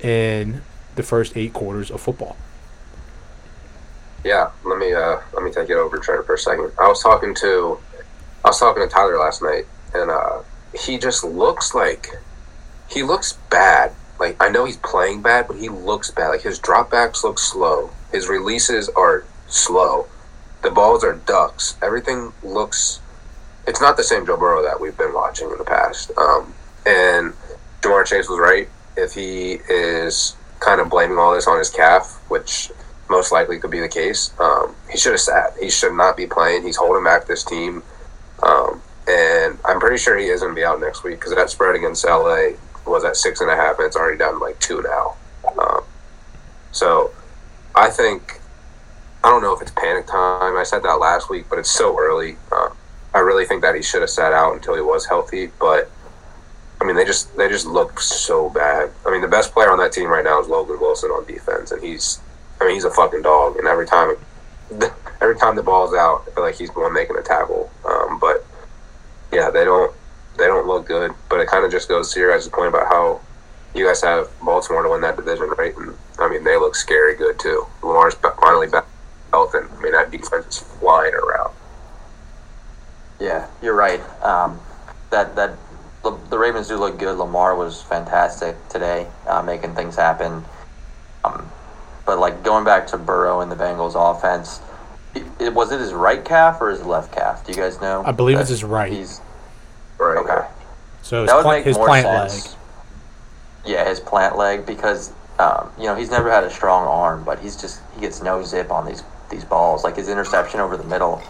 [0.00, 0.62] in
[0.96, 2.36] the first eight quarters of football.
[4.24, 6.72] Yeah, let me uh, let me take it over, Trent, for a second.
[6.78, 7.78] I was talking to
[8.44, 10.42] I was talking to Tyler last night, and uh,
[10.78, 12.08] he just looks like
[12.88, 13.92] he looks bad.
[14.18, 16.28] Like I know he's playing bad, but he looks bad.
[16.28, 17.90] Like his dropbacks look slow.
[18.12, 20.06] His releases are slow.
[20.62, 21.76] The balls are ducks.
[21.82, 23.00] Everything looks.
[23.66, 26.10] It's not the same Joe Burrow that we've been watching in the past.
[26.16, 26.54] Um,
[26.86, 27.32] and
[27.80, 28.68] Ja'Marr Chase was right.
[28.96, 32.70] If he is kind of blaming all this on his calf, which
[33.08, 35.54] most likely could be the case, um, he should have sat.
[35.60, 36.62] He should not be playing.
[36.62, 37.82] He's holding back this team.
[38.42, 41.50] Um, and I'm pretty sure he is going to be out next week because that
[41.50, 42.50] spread against LA
[42.86, 45.16] was at six and a half, and it's already down like two now.
[45.58, 45.84] Um,
[46.70, 47.12] so
[47.74, 48.40] I think
[49.24, 50.56] I don't know if it's panic time.
[50.56, 52.36] I said that last week, but it's so early.
[52.50, 52.70] Uh,
[53.14, 55.50] I really think that he should have sat out until he was healthy.
[55.60, 55.90] But
[56.80, 58.90] I mean, they just they just look so bad.
[59.06, 61.70] I mean, the best player on that team right now is Logan Wilson on defense,
[61.70, 62.20] and he's
[62.60, 63.56] I mean he's a fucking dog.
[63.56, 64.16] And every time
[65.20, 67.70] every time the ball's out, I feel like he's the one making a tackle.
[67.88, 68.44] Um, but
[69.32, 69.94] yeah, they don't
[70.38, 71.12] they don't look good.
[71.28, 73.20] But it kind of just goes to your guys' point about how
[73.74, 75.76] you guys have Baltimore to win that division, right?
[75.76, 77.66] And I mean, they look scary good too.
[77.82, 78.86] Lamar's finally back
[79.32, 81.54] health, and I mean that defense is flying around.
[83.18, 84.00] Yeah, you're right.
[84.22, 84.60] Um,
[85.10, 85.56] that that
[86.02, 87.16] the Ravens do look good.
[87.16, 90.44] Lamar was fantastic today, uh, making things happen.
[91.24, 91.50] Um,
[92.04, 94.60] but like going back to Burrow and the Bengals offense,
[95.14, 97.44] it, it, was it his right calf or his left calf?
[97.44, 98.02] Do you guys know?
[98.04, 98.92] I believe it's his right.
[98.92, 99.20] He's
[99.98, 100.18] right.
[100.18, 100.46] Okay.
[101.02, 102.46] So that would pl- make his more plant sense.
[102.46, 102.58] leg.
[103.64, 107.38] Yeah, his plant leg because um, you know he's never had a strong arm, but
[107.40, 109.84] he's just he gets no zip on these these balls.
[109.84, 111.22] Like his interception over the middle,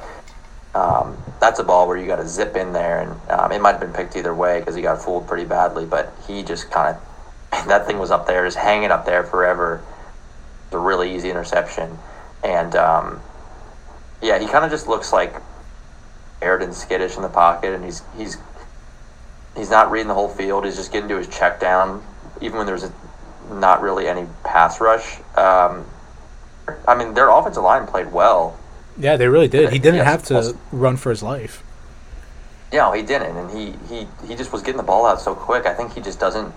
[0.74, 3.72] um, that's a ball where you got to zip in there, and um, it might
[3.72, 5.84] have been picked either way because he got fooled pretty badly.
[5.84, 9.82] But he just kind of that thing was up there, just hanging up there forever.
[10.70, 11.98] The really easy interception,
[12.42, 13.20] and um,
[14.22, 15.34] yeah, he kind of just looks like
[16.40, 18.38] aired and skittish in the pocket, and he's he's
[19.56, 20.64] he's not reading the whole field.
[20.64, 22.02] He's just getting to his check down,
[22.40, 22.92] even when there's a,
[23.50, 25.18] not really any pass rush.
[25.36, 25.84] Um,
[26.86, 28.58] I mean, their offensive line played well.
[28.96, 29.72] Yeah, they really did.
[29.72, 31.64] He didn't yes, have to run for his life.
[32.72, 35.66] Yeah, he didn't, and he, he he just was getting the ball out so quick.
[35.66, 36.54] I think he just doesn't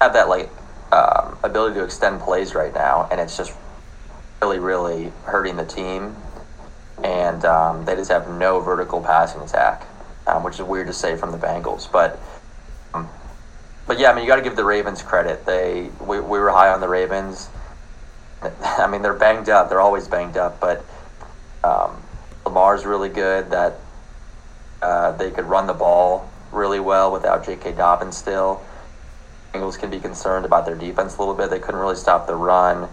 [0.00, 0.50] have that like
[0.92, 3.52] um, ability to extend plays right now, and it's just
[4.42, 6.14] really really hurting the team.
[7.02, 9.86] And um, they just have no vertical passing attack,
[10.26, 12.20] um, which is weird to say from the Bengals, but.
[12.92, 13.08] Um,
[13.86, 15.44] but yeah, I mean, you got to give the Ravens credit.
[15.44, 17.48] They we, we were high on the Ravens.
[18.62, 19.68] I mean, they're banged up.
[19.68, 20.84] They're always banged up, but
[21.62, 22.02] um,
[22.46, 23.50] Lamar's really good.
[23.50, 23.78] That
[24.80, 27.72] uh, they could run the ball really well without J.K.
[27.72, 28.62] Dobbins still.
[29.52, 31.50] Bengals can be concerned about their defense a little bit.
[31.50, 32.88] They couldn't really stop the run.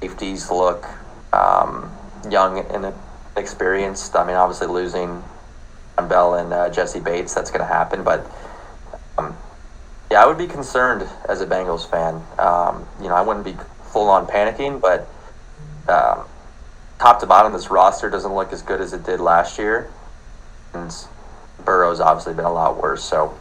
[0.00, 0.86] Safeties look
[1.32, 1.90] um,
[2.30, 2.94] young and
[3.36, 4.14] experienced.
[4.16, 5.22] I mean, obviously losing
[6.08, 8.02] Bell and uh, Jessie Bates, that's going to happen.
[8.02, 8.26] But
[9.18, 9.36] um,
[10.10, 12.22] yeah, I would be concerned as a Bengals fan.
[12.38, 13.56] Um, you know, I wouldn't be
[13.92, 15.08] full on panicking, but
[15.88, 16.26] um,
[16.98, 19.90] top to bottom, this roster doesn't look as good as it did last year.
[20.74, 20.92] And
[21.64, 23.04] Burrow's obviously been a lot worse.
[23.04, 23.38] So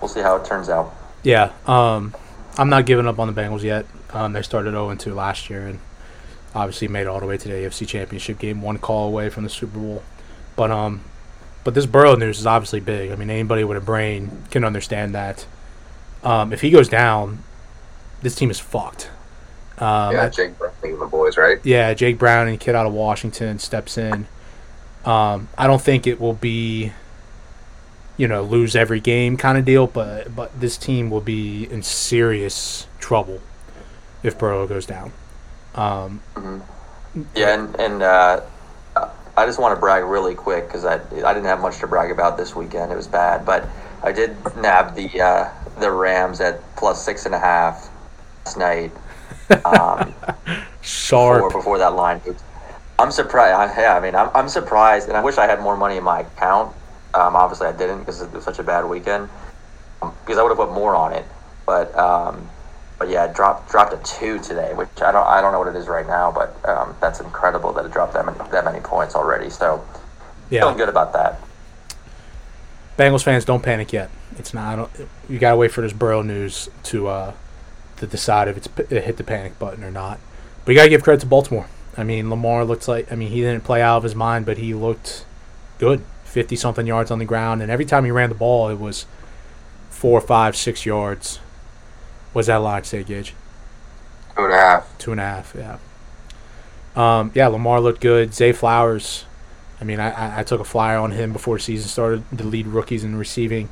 [0.00, 0.94] we'll see how it turns out.
[1.22, 2.14] Yeah, um,
[2.56, 3.86] I'm not giving up on the Bengals yet.
[4.12, 5.78] Um, they started 0 2 last year and
[6.54, 9.44] obviously made it all the way to the AFC Championship game, one call away from
[9.44, 10.02] the Super Bowl.
[10.56, 11.02] But um,
[11.64, 13.10] but this Burrow news is obviously big.
[13.10, 15.46] I mean, anybody with a brain can understand that.
[16.22, 17.42] Um, if he goes down,
[18.22, 19.10] this team is fucked.
[19.78, 21.58] Um, yeah, Jake Browning and the boys, right?
[21.64, 24.26] Yeah, Jake Browning, kid out of Washington, steps in.
[25.04, 26.92] Um, I don't think it will be,
[28.18, 31.82] you know, lose every game kind of deal, but but this team will be in
[31.82, 33.40] serious trouble
[34.22, 35.12] if Burrow goes down.
[35.74, 37.22] Um, mm-hmm.
[37.34, 38.40] Yeah, and and uh,
[39.36, 42.10] I just want to brag really quick because I I didn't have much to brag
[42.10, 42.92] about this weekend.
[42.92, 43.66] It was bad, but
[44.02, 47.90] I did nab the uh, the Rams at plus six and a half
[48.44, 48.92] last night.
[49.64, 50.14] Um,
[50.82, 52.20] Sharp before, before that line.
[52.98, 53.54] I'm surprised.
[53.54, 56.04] I, yeah, I mean, I'm, I'm surprised, and I wish I had more money in
[56.04, 56.74] my account.
[57.14, 59.28] Um, obviously, I didn't because it was such a bad weekend.
[60.02, 61.24] Um, because I would have put more on it,
[61.66, 62.48] but um,
[63.00, 65.68] but yeah, it dropped dropped a two today, which I don't I don't know what
[65.68, 68.78] it is right now, but um, that's incredible that it dropped that many that many
[68.80, 69.48] points already.
[69.48, 69.82] So
[70.50, 71.40] yeah, feeling good about that.
[72.98, 74.10] Bengals fans, don't panic yet.
[74.36, 74.90] It's not.
[75.30, 77.32] you gotta wait for this Burrow news to uh,
[77.96, 80.20] to decide if it's it hit the panic button or not.
[80.66, 81.68] But you gotta give credit to Baltimore.
[81.96, 83.10] I mean, Lamar looks like.
[83.10, 85.24] I mean, he didn't play out of his mind, but he looked
[85.78, 86.04] good.
[86.24, 89.06] Fifty something yards on the ground, and every time he ran the ball, it was
[89.88, 91.40] four, five, six yards.
[92.34, 93.34] Was that line say, Gage?
[94.36, 94.98] Two and a half.
[94.98, 95.54] Two and a half.
[95.56, 95.78] Yeah.
[96.96, 98.34] Um, yeah, Lamar looked good.
[98.34, 99.24] Zay Flowers.
[99.80, 102.24] I mean, I, I took a flyer on him before the season started.
[102.30, 103.70] The lead rookies in receiving.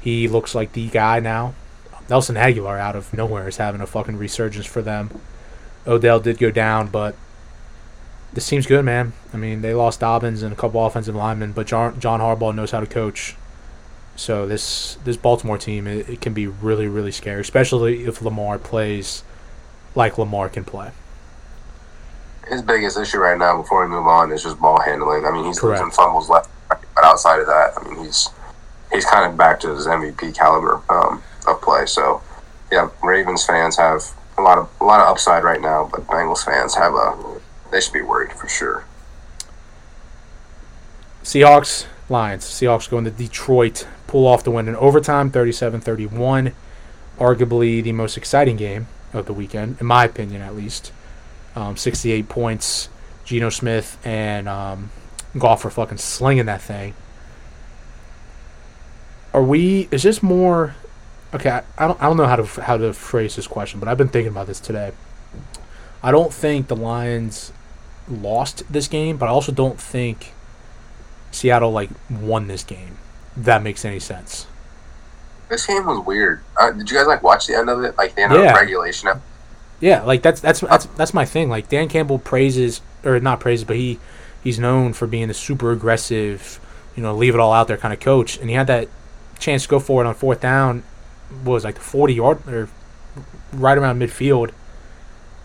[0.00, 1.54] He looks like the guy now.
[2.08, 5.10] Nelson Agholor out of nowhere is having a fucking resurgence for them.
[5.86, 7.14] Odell did go down, but
[8.32, 9.12] this seems good, man.
[9.32, 12.70] I mean, they lost Dobbins and a couple offensive linemen, but John, John Harbaugh knows
[12.70, 13.36] how to coach.
[14.20, 18.58] So this this Baltimore team it, it, can be really really scary, especially if Lamar
[18.58, 19.22] plays
[19.94, 20.90] like Lamar can play.
[22.46, 25.24] His biggest issue right now, before we move on, is just ball handling.
[25.24, 25.80] I mean, he's Correct.
[25.80, 28.28] losing fumbles left, but outside of that, I mean, he's
[28.92, 31.86] he's kind of back to his MVP caliber um, of play.
[31.86, 32.20] So,
[32.70, 34.02] yeah, Ravens fans have
[34.36, 37.40] a lot of a lot of upside right now, but Bengals fans have a
[37.72, 38.84] they should be worried for sure.
[41.24, 42.44] Seahawks, Lions.
[42.44, 46.52] Seahawks going to Detroit, pull off the win in overtime, 37-31.
[47.18, 50.92] Arguably the most exciting game of the weekend, in my opinion, at least.
[51.54, 52.88] Um, 68 points.
[53.24, 54.90] Geno Smith and um,
[55.38, 56.94] Goff are fucking slinging that thing.
[59.32, 59.88] Are we?
[59.92, 60.74] Is this more?
[61.32, 62.02] Okay, I don't.
[62.02, 64.48] I don't know how to how to phrase this question, but I've been thinking about
[64.48, 64.90] this today.
[66.02, 67.52] I don't think the Lions
[68.08, 70.32] lost this game, but I also don't think
[71.30, 72.98] Seattle like won this game.
[73.36, 74.46] That makes any sense.
[75.48, 76.42] This game was weird.
[76.56, 77.98] Uh, did you guys like watch the end of it?
[77.98, 78.50] Like the end yeah.
[78.50, 79.10] of regulation?
[79.80, 81.48] Yeah, like that's that's that's that's my thing.
[81.48, 83.98] Like Dan Campbell praises or not praises, but he
[84.44, 86.60] he's known for being a super aggressive,
[86.94, 88.38] you know, leave it all out there kind of coach.
[88.38, 88.88] And he had that
[89.38, 90.82] chance to go forward on fourth down,
[91.44, 92.68] was like the forty yard or
[93.52, 94.50] right around midfield,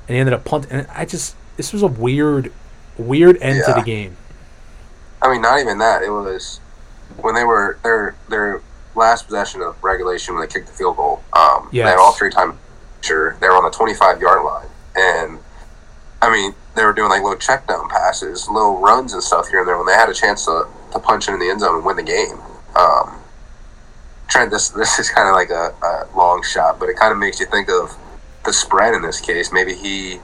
[0.08, 0.72] and he ended up punting.
[0.72, 2.52] And I just this was a weird,
[2.98, 3.74] weird end yeah.
[3.74, 4.18] to the game.
[5.22, 6.04] I mean, not even that.
[6.04, 6.60] It was
[7.18, 8.62] when they were their their
[8.96, 11.22] last possession of regulation when they kicked the field goal.
[11.34, 11.86] Um, yes.
[11.86, 12.58] They had all three time
[13.02, 15.40] sure they were on the twenty five yard line, and
[16.22, 19.60] I mean they were doing like little check down passes, little runs and stuff here
[19.60, 21.86] and there when they had a chance to, to punch in the end zone and
[21.86, 22.38] win the game.
[22.76, 23.22] Um,
[24.28, 27.18] Trent, this this is kind of like a, a long shot, but it kind of
[27.18, 27.96] makes you think of
[28.44, 29.52] the spread in this case.
[29.52, 30.20] Maybe he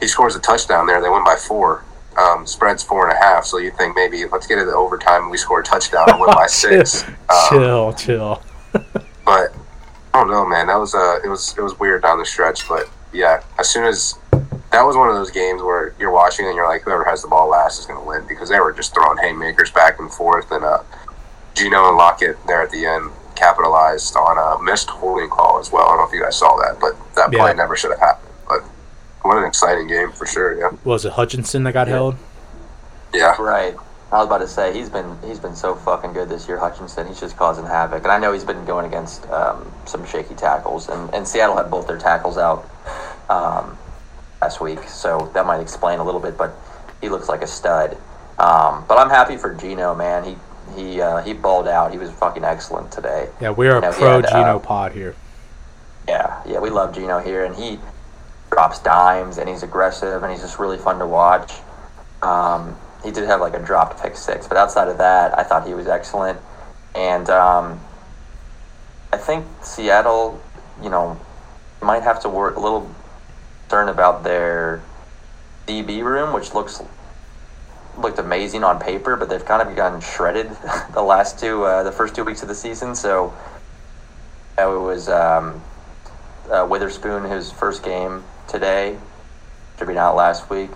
[0.00, 1.00] he scores a touchdown there.
[1.00, 1.84] They win by four.
[2.16, 3.44] Um, spread's four and a half.
[3.44, 5.30] So you think maybe let's get it to overtime.
[5.30, 7.02] We score a touchdown and win by six.
[7.02, 8.42] chill, um, chill, chill.
[9.24, 9.52] but
[10.14, 10.68] I don't know, man.
[10.68, 12.68] That was uh, it was it was weird down the stretch.
[12.68, 16.54] But yeah, as soon as that was one of those games where you're watching and
[16.54, 18.92] you're like, whoever has the ball last is going to win because they were just
[18.92, 20.50] throwing haymakers back and forth.
[20.50, 20.82] And uh,
[21.54, 25.84] Geno and Lockett there at the end capitalized on a missed holding call as well.
[25.84, 27.38] I don't know if you guys saw that, but that yeah.
[27.38, 28.33] play never should have happened.
[29.24, 30.58] But what an exciting game for sure.
[30.58, 30.76] Yeah.
[30.84, 31.94] Was it Hutchinson that got yeah.
[31.94, 32.16] held?
[33.14, 33.40] Yeah.
[33.40, 33.74] Right.
[34.12, 37.08] I was about to say he's been he's been so fucking good this year, Hutchinson.
[37.08, 40.88] He's just causing havoc, and I know he's been going against um, some shaky tackles,
[40.88, 42.70] and, and Seattle had both their tackles out
[43.28, 43.76] um,
[44.40, 46.36] last week, so that might explain a little bit.
[46.36, 46.54] But
[47.00, 47.96] he looks like a stud.
[48.38, 50.22] Um, but I'm happy for Geno, man.
[50.22, 50.36] He
[50.76, 51.90] he uh, he balled out.
[51.90, 53.28] He was fucking excellent today.
[53.40, 55.16] Yeah, we're a you know, pro had, Geno uh, pod here.
[56.06, 57.80] Yeah, yeah, we love Geno here, and he
[58.50, 61.52] drops dimes, and he's aggressive, and he's just really fun to watch.
[62.22, 65.66] Um, he did have like a dropped pick six, but outside of that, I thought
[65.66, 66.38] he was excellent,
[66.94, 67.80] and um,
[69.12, 70.40] I think Seattle,
[70.82, 71.20] you know,
[71.82, 72.90] might have to work a little
[73.74, 74.82] concerned about their
[75.66, 76.80] DB room, which looks
[77.98, 80.48] looked amazing on paper, but they've kind of gotten shredded
[80.94, 82.94] the last two, uh, the first two weeks of the season.
[82.94, 83.32] So
[84.56, 85.60] it was um,
[86.50, 88.98] uh, Witherspoon, his first game today,
[89.78, 90.70] should be out last week.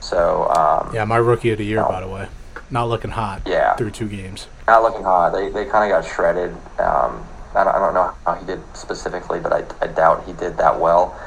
[0.00, 2.28] So um, yeah, my rookie of the year, by the way,
[2.70, 3.42] not looking hot.
[3.46, 5.30] Yeah, through two games, not looking hot.
[5.30, 6.52] They they kind of got shredded.
[6.78, 10.32] Um, I, don't, I don't know how he did specifically, but I, I doubt he
[10.32, 11.18] did that well.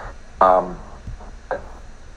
[0.41, 0.79] Um,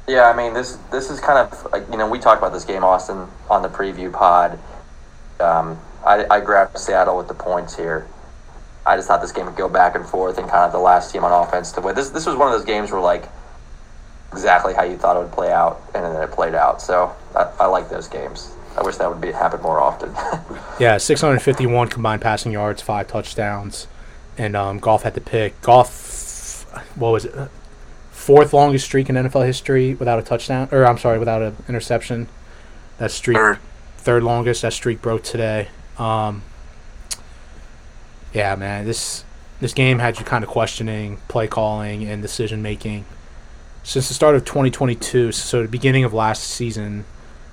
[0.08, 2.84] yeah, I mean this this is kind of you know we talked about this game
[2.84, 4.58] Austin on the preview pod.
[5.40, 8.06] Um, I, I grabbed Seattle with the points here.
[8.86, 11.12] I just thought this game would go back and forth and kind of the last
[11.12, 11.96] team on offense to win.
[11.96, 13.28] This this was one of those games where like
[14.36, 16.82] exactly how you thought it would play out, and then it played out.
[16.82, 18.52] So I, I like those games.
[18.76, 20.14] I wish that would be happen more often.
[20.78, 23.86] yeah, 651 combined passing yards, five touchdowns,
[24.36, 25.60] and um, Goff had to pick.
[25.62, 26.64] Goff.
[26.96, 27.50] what was it?
[28.26, 32.28] fourth longest streak in NFL history without a touchdown, or I'm sorry, without an interception.
[32.98, 33.58] That streak, third,
[33.98, 34.62] third longest.
[34.62, 35.68] That streak broke today.
[35.96, 36.42] Um,
[38.34, 39.24] yeah, man, this
[39.60, 43.04] this game had you kind of questioning play calling and decision making.
[43.86, 47.04] Since the start of 2022, so the beginning of last season,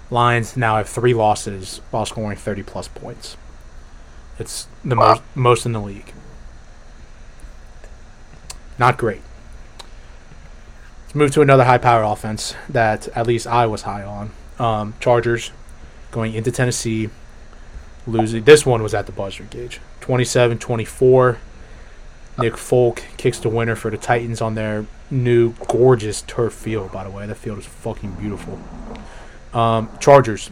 [0.10, 3.38] Lions now have three losses while scoring 30 plus points.
[4.40, 5.10] It's the wow.
[5.10, 6.12] most most in the league.
[8.80, 9.22] Not great.
[11.04, 14.32] Let's move to another high power offense that at least I was high on.
[14.58, 15.52] Um, Chargers
[16.10, 17.12] going into Tennessee,
[18.08, 18.44] losing.
[18.44, 21.38] This one was at the buzzer Gage 27 24.
[22.40, 27.04] Nick Folk kicks the winner for the Titans on their new gorgeous turf field, by
[27.04, 27.26] the way.
[27.26, 28.60] That field is fucking beautiful.
[29.54, 30.50] Um, Chargers,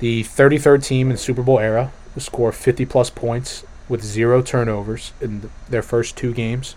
[0.00, 5.12] the 33rd team in Super Bowl era, to score 50 plus points with zero turnovers
[5.20, 6.74] in their first two games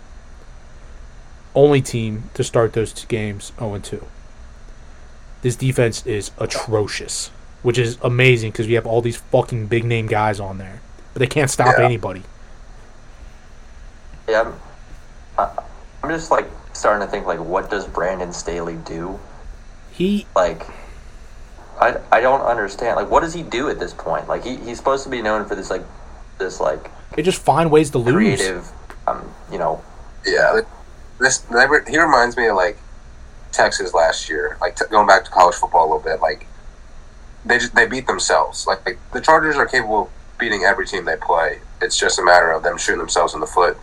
[1.54, 4.06] only team to start those two games 0 2.
[5.42, 7.28] This defense is atrocious,
[7.62, 10.80] which is amazing because we have all these fucking big name guys on there,
[11.12, 11.84] but they can't stop yeah.
[11.84, 12.22] anybody.
[14.28, 14.52] Yeah,
[15.36, 15.50] I'm,
[16.02, 19.18] I'm just like starting to think like, what does Brandon Staley do?
[19.92, 20.66] He like,
[21.80, 22.96] I I don't understand.
[22.96, 24.28] Like, what does he do at this point?
[24.28, 25.84] Like, he, he's supposed to be known for this like,
[26.38, 26.90] this like.
[27.14, 28.14] They just find ways to lose.
[28.14, 28.72] Creative,
[29.06, 29.82] um, you know.
[30.24, 30.60] Yeah,
[31.18, 31.44] this
[31.88, 32.78] he reminds me of like
[33.52, 36.20] Texas last year, like t- going back to college football a little bit.
[36.20, 36.46] Like
[37.44, 38.66] they just they beat themselves.
[38.66, 40.08] Like, like the Chargers are capable of
[40.38, 41.60] beating every team they play.
[41.80, 43.76] It's just a matter of them shooting themselves in the foot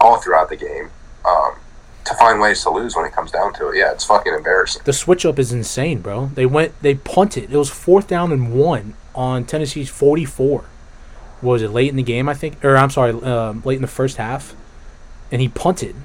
[0.00, 0.90] all throughout the game.
[1.24, 1.56] Um,
[2.04, 3.76] to find ways to lose when it comes down to it.
[3.76, 4.82] Yeah, it's fucking embarrassing.
[4.84, 6.26] The switch up is insane, bro.
[6.26, 7.52] They went, they punted.
[7.52, 10.64] It was fourth down and one on Tennessee's 44.
[11.40, 12.28] What was it late in the game?
[12.28, 14.54] I think, or I'm sorry, um, late in the first half,
[15.30, 15.96] and he punted.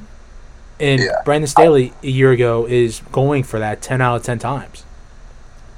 [0.80, 1.22] And yeah.
[1.24, 4.84] Brandon Staley a year ago is going for that ten out of ten times.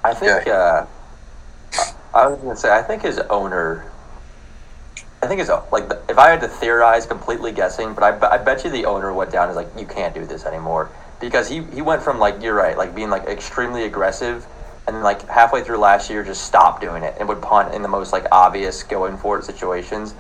[0.04, 0.46] I think.
[0.46, 0.54] Yeah.
[0.54, 0.88] Uh,
[2.14, 2.76] I was gonna say.
[2.76, 3.92] I think his owner.
[5.22, 8.64] I think his like if I had to theorize, completely guessing, but I, I bet
[8.64, 10.90] you the owner went down is like you can't do this anymore
[11.20, 14.46] because he he went from like you're right like being like extremely aggressive
[14.88, 17.88] and like halfway through last year just stopped doing it and would punt in the
[17.88, 20.14] most like obvious going for it situations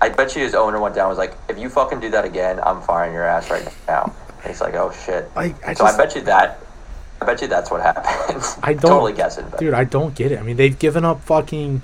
[0.00, 2.60] I bet you his owner went down was like, if you fucking do that again,
[2.62, 4.14] I'm firing your ass right now.
[4.42, 5.30] And he's like, oh shit.
[5.34, 6.60] I, I so just, I bet you that.
[7.20, 8.42] I bet you that's what happened.
[8.62, 9.58] I don't totally guessing, but.
[9.58, 9.72] dude.
[9.72, 10.38] I don't get it.
[10.38, 11.80] I mean, they've given up fucking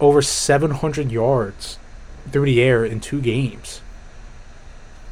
[0.00, 1.78] over 700 yards
[2.30, 3.80] through the air in two games.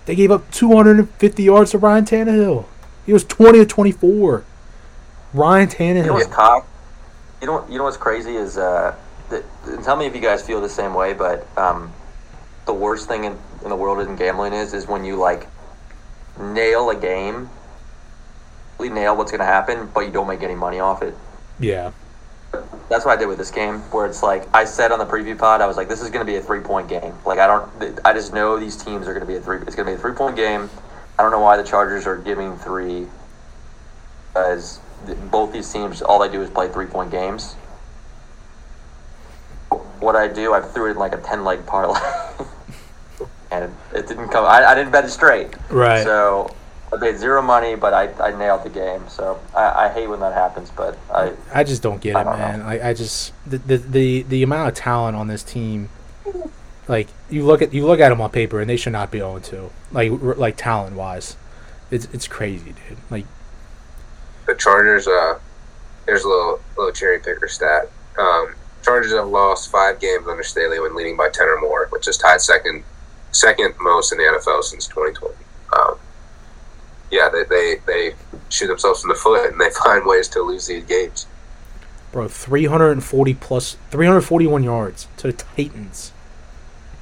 [0.07, 2.67] They gave up 250 yards to Ryan Tannehill.
[3.07, 4.45] He was 20 to 24.
[5.35, 5.97] Ryan Tannehill.
[5.97, 6.67] You know what's cock?
[7.41, 8.95] You know, you know what's crazy is uh,
[9.31, 9.45] that,
[9.83, 11.93] tell me if you guys feel the same way, but um,
[12.67, 15.49] the worst thing in, in the world in gambling is is when you like
[16.39, 17.49] nail a game,
[18.79, 21.15] we nail what's gonna happen, but you don't make any money off it.
[21.59, 21.93] Yeah.
[22.89, 25.39] That's what I did with this game, where it's like I said on the preview
[25.39, 27.47] pod, I was like, "This is going to be a three point game." Like I
[27.47, 29.59] don't, I just know these teams are going to be a three.
[29.59, 30.69] It's going to be a three point game.
[31.19, 33.07] I don't know why the Chargers are giving three,
[34.35, 34.81] as
[35.31, 37.55] both these teams, all they do is play three point games.
[40.01, 42.01] What I do, I threw it in like a ten leg parlay,
[43.51, 44.45] and it didn't come.
[44.45, 45.55] I, I didn't bet it straight.
[45.71, 46.03] Right.
[46.03, 46.55] So
[46.93, 49.09] I paid zero money, but I, I nailed the game.
[49.09, 52.25] So I, I hate when that happens, but I I just don't get I it,
[52.25, 52.65] don't man.
[52.65, 55.89] Like I just the, the the the amount of talent on this team.
[56.89, 59.19] Like you look at you look at them on paper, and they should not be
[59.19, 59.71] 0 2.
[59.93, 61.37] Like like talent wise,
[61.91, 62.99] it's it's crazy, dude.
[63.11, 63.25] Like
[64.47, 65.07] the Chargers.
[65.07, 65.39] Uh,
[66.07, 67.89] there's a little little cherry picker stat.
[68.19, 72.09] Um, Chargers have lost five games under Staley when leading by ten or more, which
[72.09, 72.85] is tied second
[73.31, 75.35] second most in the NFL since 2020.
[75.75, 75.99] Um,
[77.13, 78.15] yeah, they, they, they
[78.49, 81.27] shoot themselves in the foot and they find ways to lose these games.
[82.11, 86.13] Bro, 340 plus, 341 yards to the Titans.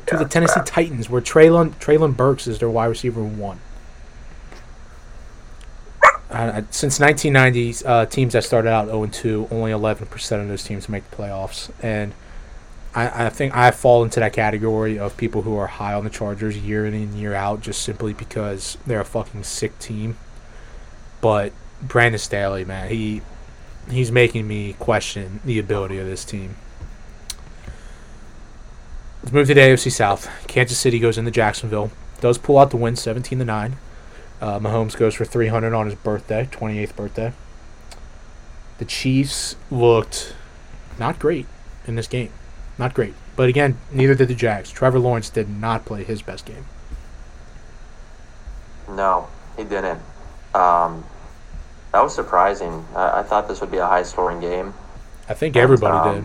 [0.06, 0.66] To yeah, the Tennessee bad.
[0.66, 3.61] Titans, where Treylon, Treylon Burks is their wide receiver one.
[6.30, 10.88] Uh, since 1990, uh, teams that started out 0 2, only 11% of those teams
[10.88, 11.72] make the playoffs.
[11.82, 12.12] And
[12.95, 16.11] I, I think I fall into that category of people who are high on the
[16.11, 20.16] Chargers year in and year out just simply because they're a fucking sick team.
[21.20, 23.22] But Brandon Staley, man, he
[23.91, 26.57] he's making me question the ability of this team.
[29.22, 30.28] Let's move to the AFC South.
[30.49, 31.93] Kansas City goes into Jacksonville.
[32.20, 33.76] Does pull out the win, seventeen to nine.
[34.41, 37.32] Uh, Mahomes goes for three hundred on his birthday, twenty eighth birthday.
[38.78, 40.34] The Chiefs looked
[40.99, 41.47] not great
[41.86, 42.32] in this game.
[42.81, 43.12] Not great.
[43.37, 44.70] But again, neither did the Jags.
[44.70, 46.64] Trevor Lawrence did not play his best game.
[48.89, 49.28] No,
[49.59, 50.01] he didn't.
[50.55, 51.05] Um,
[51.93, 52.87] that was surprising.
[52.97, 54.72] I, I, thought this would be a high scoring game.
[55.28, 56.24] I think everybody um, did.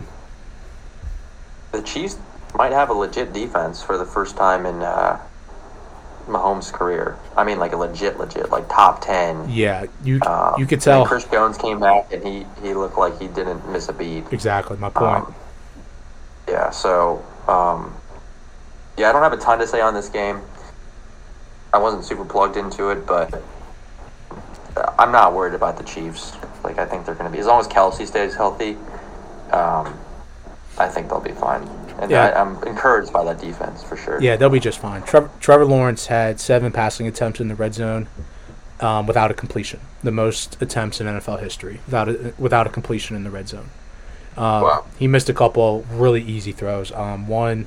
[1.72, 2.16] The Chiefs
[2.54, 5.20] might have a legit defense for the first time in uh,
[6.26, 7.18] Mahomes' career.
[7.36, 9.48] I mean, like a legit, legit, like top ten.
[9.50, 11.04] Yeah, you um, you could tell.
[11.04, 14.24] Chris Jones came back and he he looked like he didn't miss a beat.
[14.32, 15.26] Exactly my point.
[15.26, 15.34] Um,
[16.48, 17.94] yeah, so um,
[18.96, 20.40] yeah, I don't have a ton to say on this game.
[21.72, 23.42] I wasn't super plugged into it, but
[24.98, 26.36] I'm not worried about the Chiefs.
[26.64, 28.76] Like I think they're going to be as long as Kelce stays healthy.
[29.52, 29.98] Um,
[30.78, 31.62] I think they'll be fine.
[31.98, 32.26] And yeah.
[32.26, 34.20] I, am encouraged by that defense for sure.
[34.20, 35.02] Yeah, they'll be just fine.
[35.02, 38.08] Trevor, Trevor Lawrence had seven passing attempts in the red zone
[38.80, 43.16] um, without a completion, the most attempts in NFL history without a, without a completion
[43.16, 43.70] in the red zone.
[44.36, 44.84] Um, wow.
[44.98, 46.92] He missed a couple really easy throws.
[46.92, 47.66] Um, one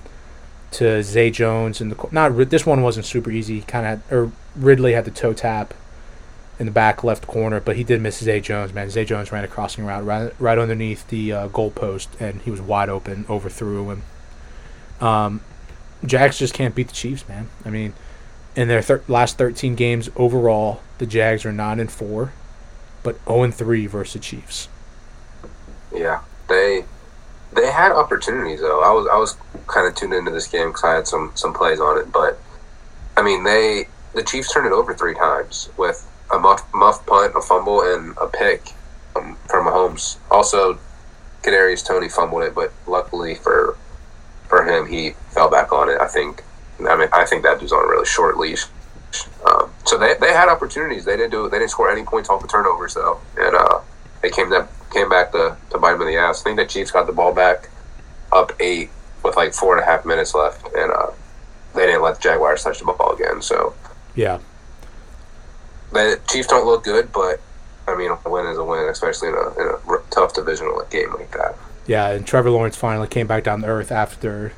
[0.71, 3.61] to Zay Jones and the not this one wasn't super easy.
[3.61, 5.73] Kind of or Ridley had the toe tap
[6.59, 8.73] in the back left corner, but he did miss Zay Jones.
[8.73, 12.41] Man, Zay Jones ran a crossing route right, right underneath the uh, goal post, and
[12.41, 14.03] he was wide open, overthrew him.
[14.99, 15.41] Um,
[16.05, 17.47] Jags just can't beat the Chiefs, man.
[17.65, 17.93] I mean,
[18.55, 22.33] in their thir- last 13 games overall, the Jags are nine and four,
[23.03, 24.67] but 0 and three versus the Chiefs.
[25.95, 26.85] Yeah, they
[27.53, 28.81] they had opportunities though.
[28.81, 29.37] I was I was
[29.67, 32.39] kind of tuned into this game because I had some some plays on it, but
[33.15, 37.33] I mean they the Chiefs turned it over three times with a muff, muff punt,
[37.35, 38.73] a fumble, and a pick
[39.15, 40.17] um, from Mahomes.
[40.29, 40.79] Also,
[41.43, 43.77] Kadarius Toney fumbled it, but luckily for
[44.47, 45.99] for him, he fell back on it.
[45.99, 46.43] I think.
[46.87, 48.65] I mean, I think that dude's on a really short leash.
[49.45, 51.03] Um, so they, they had opportunities.
[51.03, 51.49] They didn't do.
[51.49, 53.81] They didn't score any points off the turnovers though, and uh,
[54.21, 56.41] they came that came back to, to bite him in the ass.
[56.41, 57.69] I think the Chiefs got the ball back
[58.31, 58.89] up eight
[59.23, 61.11] with like four and a half minutes left, and uh,
[61.75, 63.41] they didn't let the Jaguars touch the ball again.
[63.41, 63.73] So
[64.15, 64.39] yeah,
[65.91, 67.41] the Chiefs don't look good, but
[67.87, 71.13] I mean, a win is a win, especially in a, in a tough divisional game
[71.13, 71.55] like that.
[71.87, 74.53] Yeah, and Trevor Lawrence finally came back down to earth after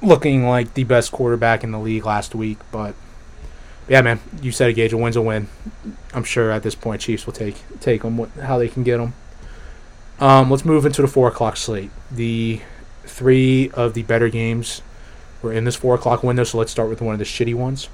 [0.00, 2.94] looking like the best quarterback in the league last week, but
[3.88, 4.92] yeah, man, you said it, Gage.
[4.92, 5.48] A win's a win.
[6.12, 9.14] I'm sure at this point, Chiefs will take take them how they can get them.
[10.18, 11.90] Um, let's move into the four o'clock slate.
[12.10, 12.60] The
[13.04, 14.82] three of the better games
[15.42, 17.88] were in this four o'clock window, so let's start with one of the shitty ones.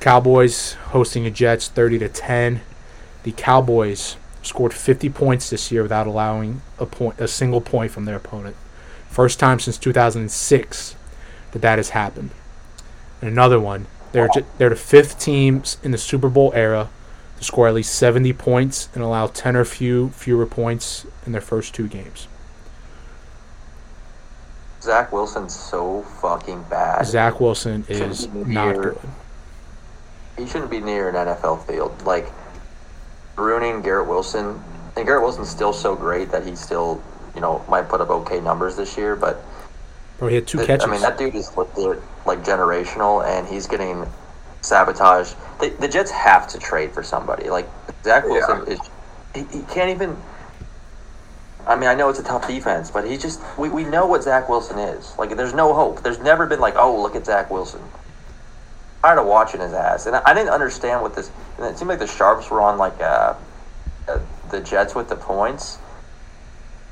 [0.00, 2.60] Cowboys hosting the Jets, thirty to ten.
[3.22, 8.06] The Cowboys scored 50 points this year without allowing a point, a single point from
[8.06, 8.56] their opponent.
[9.08, 10.96] First time since 2006
[11.52, 12.30] that that has happened.
[13.20, 16.88] And another one, they're they're the fifth teams in the Super Bowl era
[17.40, 21.40] to score at least 70 points and allow 10 or few fewer points in their
[21.40, 22.28] first two games.
[24.82, 27.04] Zach Wilson's so fucking bad.
[27.06, 28.98] Zach Wilson is not good.
[30.38, 32.02] He shouldn't be near an NFL field.
[32.02, 32.30] Like
[33.36, 34.62] ruining Garrett Wilson,
[34.96, 37.02] and Garrett Wilson's still so great that he still,
[37.34, 39.16] you know, might put up okay numbers this year.
[39.16, 39.42] But
[40.18, 40.84] Bro, he had two catches.
[40.84, 44.06] I mean, that dude is legit, like generational, and he's getting
[44.62, 45.34] sabotaged.
[45.60, 47.50] The, the Jets have to trade for somebody.
[47.50, 47.68] Like
[48.04, 48.74] Zach Wilson yeah.
[48.74, 48.80] is,
[49.34, 50.16] he, he can't even
[51.66, 54.22] I mean, I know it's a tough defense, but he just we, we know what
[54.22, 55.16] Zach Wilson is.
[55.18, 56.02] Like, there's no hope.
[56.02, 57.80] There's never been like, oh, look at Zach Wilson.
[57.82, 61.30] I'm tired of watching his ass, and I, I didn't understand what this.
[61.58, 63.34] And it seemed like the sharps were on like uh,
[64.08, 64.18] uh,
[64.50, 65.78] the Jets with the points.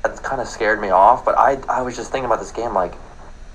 [0.03, 1.25] That kind of scared me off.
[1.25, 2.93] But I I was just thinking about this game like,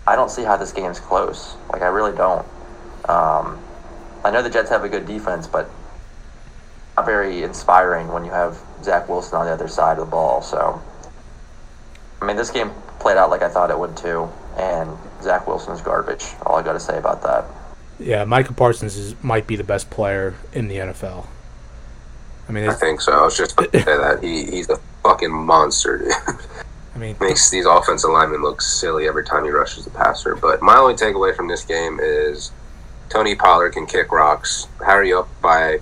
[0.07, 1.57] I don't see how this game's close.
[1.73, 2.47] Like, I really don't.
[3.09, 3.64] Um,
[4.25, 5.71] I know the Jets have a good defense, but
[6.97, 10.43] not very inspiring when you have Zach Wilson on the other side of the ball.
[10.43, 10.83] So.
[12.25, 12.71] I mean, this game
[13.01, 16.25] played out like I thought it would too, and Zach Wilson's garbage.
[16.47, 17.45] All I got to say about that.
[17.99, 21.27] Yeah, Micah Parsons is might be the best player in the NFL.
[22.49, 23.13] I mean, I think so.
[23.13, 26.13] I was just going to say that he, he's a fucking monster, dude.
[26.95, 30.35] I mean, makes these offensive linemen look silly every time he rushes the passer.
[30.35, 32.53] But my only takeaway from this game is
[33.15, 34.67] Tony Pollard can kick rocks.
[34.81, 35.79] You up by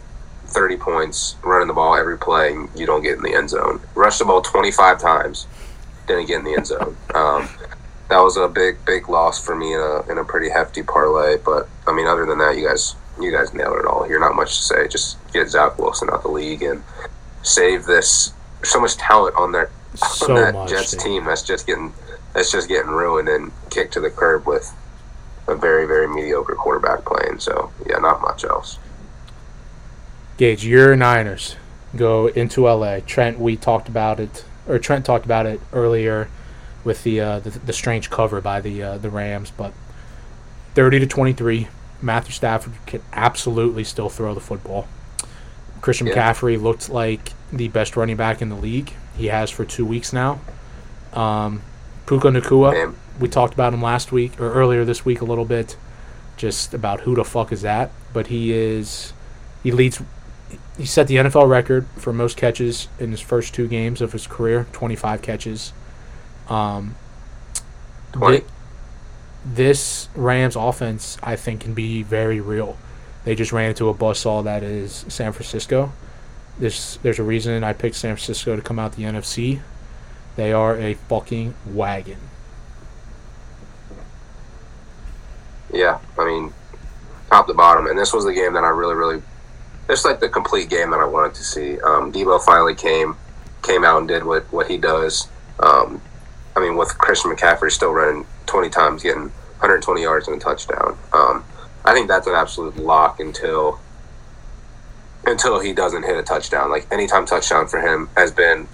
[0.48, 3.80] 30 points, running the ball every play, you don't get in the end zone?
[3.94, 5.46] Rush the ball 25 times
[6.06, 6.94] didn't get in the end zone.
[7.14, 7.48] Um,
[8.10, 11.38] that was a big, big loss for me in a, in a pretty hefty parlay.
[11.38, 14.06] But I mean, other than that, you guys, you guys nailed it all.
[14.06, 14.88] You're not much to say.
[14.88, 16.82] Just get Zach Wilson out of the league and
[17.42, 18.34] save this.
[18.60, 21.94] There's so much talent on their so on that much, Jets team that's just getting
[22.34, 24.74] that's just getting ruined and kicked to the curb with
[25.48, 27.40] a very, very mediocre quarterback playing.
[27.40, 28.78] So yeah, not much else.
[30.36, 31.56] Gage, your Niners
[31.94, 33.00] go into LA.
[33.00, 36.28] Trent, we talked about it or Trent talked about it earlier
[36.84, 39.72] with the uh, the, the, strange cover by the uh, the Rams, but
[40.74, 41.68] 30 to 23,
[42.00, 44.88] Matthew Stafford can absolutely still throw the football.
[45.80, 46.14] Christian yeah.
[46.14, 48.92] McCaffrey looked like the best running back in the league.
[49.16, 50.40] He has for two weeks now.
[51.12, 51.62] Um,
[52.06, 55.76] Puka Nacua, we talked about him last week or earlier this week a little bit,
[56.36, 57.90] just about who the fuck is that.
[58.12, 59.12] But he is,
[59.62, 60.02] he leads
[60.76, 64.26] he set the NFL record for most catches in his first two games of his
[64.26, 65.72] career 25 catches.
[66.48, 66.96] Um,
[68.18, 68.44] th-
[69.44, 72.76] this Rams offense, I think, can be very real.
[73.24, 75.92] They just ran into a buzzsaw that is San Francisco.
[76.58, 79.60] This, there's a reason I picked San Francisco to come out the NFC.
[80.36, 82.18] They are a fucking wagon.
[85.72, 86.52] Yeah, I mean,
[87.32, 87.86] top to bottom.
[87.86, 89.22] And this was the game that I really, really
[89.88, 91.80] it's like the complete game that I wanted to see.
[91.80, 93.16] Um, Deebo finally came
[93.62, 95.28] came out and did what what he does.
[95.58, 96.00] Um,
[96.56, 99.30] I mean, with Christian McCaffrey still running 20 times, getting
[99.60, 100.98] 120 yards and a touchdown.
[101.12, 101.44] Um,
[101.84, 103.80] I think that's an absolute lock until
[105.24, 106.70] until he doesn't hit a touchdown.
[106.70, 108.68] Like anytime touchdown for him has been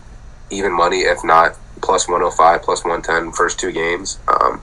[0.50, 4.18] even money, if not plus 105, plus 110 first two games.
[4.28, 4.60] Um,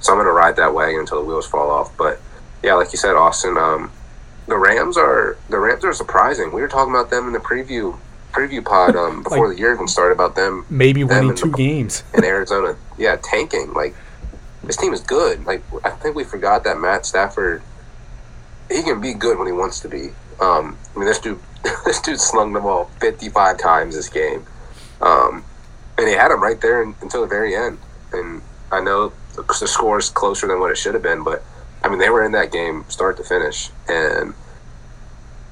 [0.00, 1.96] so I'm going to ride that wagon until the wheels fall off.
[1.96, 2.20] But
[2.62, 3.90] yeah, like you said, Austin, um,
[4.46, 6.52] the Rams are the Rams are surprising.
[6.52, 7.98] We were talking about them in the preview
[8.32, 11.50] preview pod um, before like, the year even started about them maybe them winning two
[11.50, 12.76] the, games in Arizona.
[12.98, 13.72] Yeah, tanking.
[13.72, 13.94] Like
[14.64, 15.44] this team is good.
[15.44, 17.62] Like I think we forgot that Matt Stafford
[18.70, 20.10] he can be good when he wants to be.
[20.40, 21.40] Um, I mean, this dude
[21.84, 24.44] this dude slung the ball 55 times this game,
[25.00, 25.44] um,
[25.98, 27.78] and he had him right there in, until the very end.
[28.12, 31.44] And I know the, the score is closer than what it should have been, but
[31.84, 34.34] I mean, they were in that game start to finish, and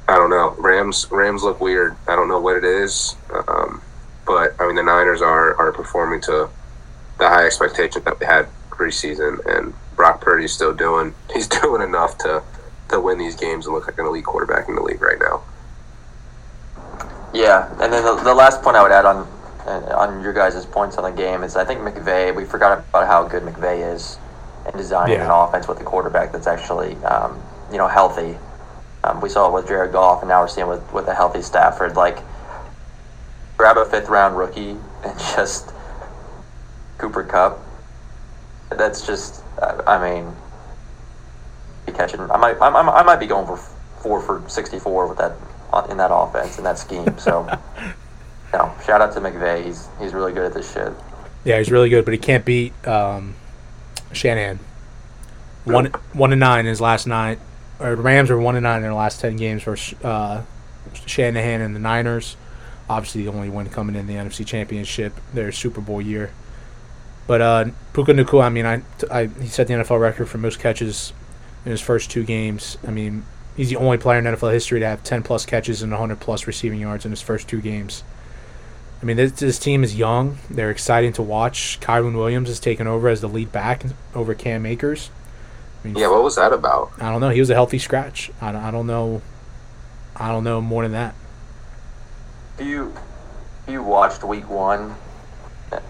[0.08, 0.54] I don't know.
[0.58, 1.96] Rams Rams look weird.
[2.06, 3.16] I don't know what it is,
[3.48, 3.82] um,
[4.26, 6.48] but I mean, the Niners are are performing to
[7.18, 12.16] the high expectations that we had preseason, and Brock Purdy's still doing he's doing enough
[12.18, 12.42] to
[12.88, 15.42] to win these games and look like an elite quarterback in the league right now.
[17.32, 19.28] Yeah, and then the, the last point I would add on
[19.66, 22.34] on your guys' points on the game is I think McVay.
[22.34, 24.18] We forgot about how good McVay is
[24.72, 25.24] and designing yeah.
[25.24, 28.38] an offense with a quarterback that's actually um, you know healthy.
[29.02, 31.42] Um, we saw it with Jared Goff, and now we're seeing with with a healthy
[31.42, 31.96] Stafford.
[31.96, 32.18] Like,
[33.56, 34.70] grab a fifth round rookie
[35.04, 35.72] and just
[36.98, 37.58] Cooper Kupp.
[38.70, 40.32] That's just, I mean,
[41.84, 42.20] be catching.
[42.20, 43.56] I might, I, I might be going for
[44.00, 45.32] four for sixty four with that
[45.90, 47.18] in that offense in that scheme.
[47.18, 47.48] So,
[48.52, 49.64] you know, shout out to McVay.
[49.64, 50.92] He's he's really good at this shit.
[51.44, 53.34] Yeah, he's really good, but he can't beat um,
[54.12, 54.58] Shanahan.
[55.64, 57.38] One one and nine in his last nine.
[57.78, 60.42] Or Rams are one and nine in their last ten games versus uh,
[61.06, 62.36] Shanahan and the Niners.
[62.88, 66.32] Obviously, the only win coming in the NFC Championship, their Super Bowl year.
[67.26, 70.58] But uh, Puka Nacua, I mean, I, I, he set the NFL record for most
[70.58, 71.12] catches
[71.64, 72.76] in his first two games.
[72.84, 73.24] I mean,
[73.56, 76.48] he's the only player in NFL history to have 10 plus catches and 100 plus
[76.48, 78.02] receiving yards in his first two games.
[79.00, 80.38] I mean, this, this team is young.
[80.50, 81.78] They're exciting to watch.
[81.80, 83.82] Kyren Williams has taken over as the lead back
[84.14, 85.10] over Cam Akers.
[85.82, 86.92] I mean, yeah, what was that about?
[87.00, 87.30] I don't know.
[87.30, 88.30] He was a healthy scratch.
[88.40, 89.22] I, I don't know.
[90.14, 91.14] I don't know more than that.
[92.60, 92.92] You
[93.66, 94.94] you watched Week One,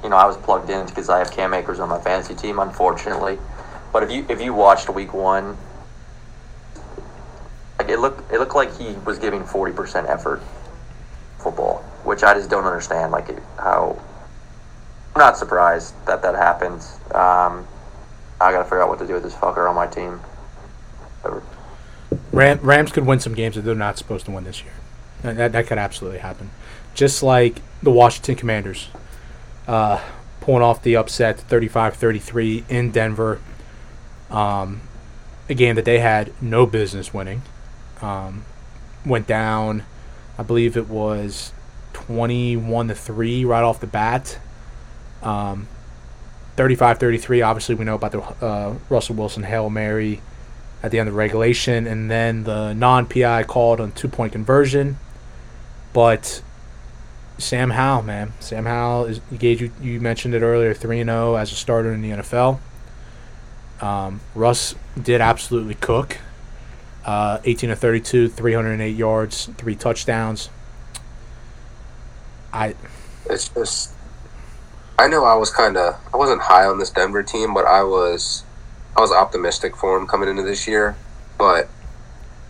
[0.02, 2.60] you know I was plugged in because I have Cam Akers on my fantasy team,
[2.60, 3.38] unfortunately.
[3.92, 5.56] But if you if you watched Week One,
[7.78, 10.40] like it looked it looked like he was giving forty percent effort
[11.42, 13.12] football, which I just don't understand.
[13.12, 13.28] Like
[13.58, 14.00] how
[15.14, 16.82] I'm not surprised that that happened.
[17.14, 17.66] Um,
[18.40, 20.20] I gotta figure out what to do with this fucker on my team.
[22.32, 24.72] Ram, Rams could win some games that they're not supposed to win this year.
[25.22, 26.50] That, that could absolutely happen.
[26.94, 28.88] Just like the Washington Commanders
[29.68, 30.00] uh,
[30.40, 33.40] pulling off the upset 35 33 in Denver.
[34.30, 34.82] Um,
[35.48, 37.42] a game that they had no business winning.
[38.00, 38.44] Um,
[39.04, 39.84] went down,
[40.40, 41.52] I believe it was
[41.92, 44.38] 21 to 3 right off the bat.
[45.22, 45.68] Um,
[46.56, 50.22] 35 33, obviously, we know about the uh, Russell Wilson Hail Mary
[50.82, 54.98] at the end of regulation, and then the non PI called on two point conversion.
[55.92, 56.42] But
[57.36, 59.60] Sam Howell, man, Sam Howell is Gage.
[59.60, 62.60] You, you mentioned it earlier, three and zero oh as a starter in the NFL.
[63.82, 66.16] Um, Russ did absolutely cook.
[67.04, 70.50] Uh, 18 to 32, 308 yards, three touchdowns.
[72.52, 72.74] I.
[73.28, 73.92] It's just.
[74.98, 75.98] I know I was kind of.
[76.12, 78.44] I wasn't high on this Denver team, but I was.
[78.96, 80.96] I was optimistic for him coming into this year,
[81.38, 81.68] but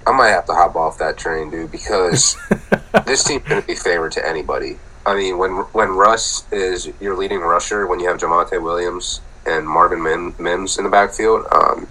[0.07, 2.37] I might have to hop off that train, dude, because
[3.07, 4.79] this team's going to be favored to anybody.
[5.07, 9.67] I mean, when when Russ is your leading rusher, when you have Javonte Williams and
[9.67, 11.87] Marvin Mim, Mims in the backfield, um,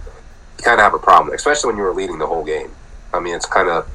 [0.60, 2.70] kind of have a problem, especially when you were leading the whole game.
[3.12, 3.88] I mean, it's kind of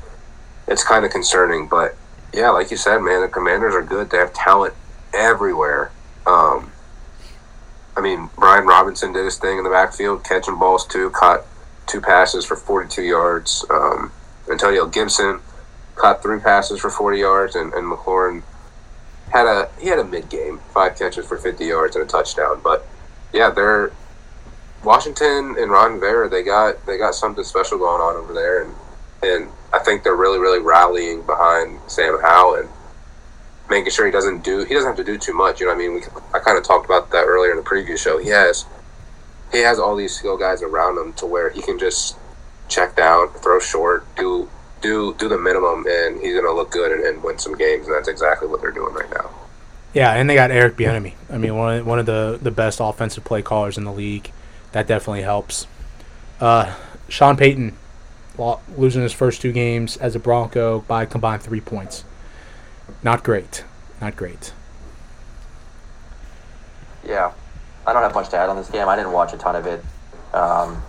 [0.67, 1.95] it's kind of concerning, but
[2.33, 4.09] yeah, like you said, man, the Commanders are good.
[4.09, 4.73] They have talent
[5.13, 5.91] everywhere.
[6.25, 6.71] Um,
[7.95, 11.45] I mean, Brian Robinson did his thing in the backfield, catching balls too, caught
[11.87, 13.63] two passes for 42 yards.
[13.69, 14.11] Um,
[14.51, 15.39] Antonio Gibson
[15.95, 18.43] caught three passes for 40 yards, and, and McLaurin
[19.31, 22.59] had a he had a mid game, five catches for 50 yards and a touchdown.
[22.63, 22.85] But
[23.33, 23.91] yeah, they're
[24.85, 26.29] Washington and Ron Rivera.
[26.29, 28.73] They got they got something special going on over there, and
[29.23, 32.69] and I think they're really really rallying behind Sam Howell and
[33.69, 35.59] making sure he doesn't do he doesn't have to do too much.
[35.59, 35.93] You know what I mean?
[35.95, 36.01] We,
[36.33, 38.17] I kind of talked about that earlier in the previous show.
[38.17, 38.65] He has
[39.51, 42.17] he has all these skill guys around him to where he can just
[42.67, 44.49] check down, throw short, do
[44.81, 47.87] do do the minimum, and he's gonna look good and, and win some games.
[47.87, 49.31] And that's exactly what they're doing right now.
[49.93, 51.13] Yeah, and they got Eric Bieniemy.
[51.29, 54.31] I mean, one of, one of the the best offensive play callers in the league.
[54.75, 55.67] That definitely helps.
[56.37, 56.75] Uh,
[57.07, 57.77] Sean Payton
[58.75, 62.03] losing his first two games as a Bronco by combined three points.
[63.01, 63.63] Not great.
[64.01, 64.51] Not great.
[67.07, 67.31] Yeah,
[67.87, 68.89] I don't have much to add on this game.
[68.89, 69.81] I didn't watch a ton of it,
[70.33, 70.83] um,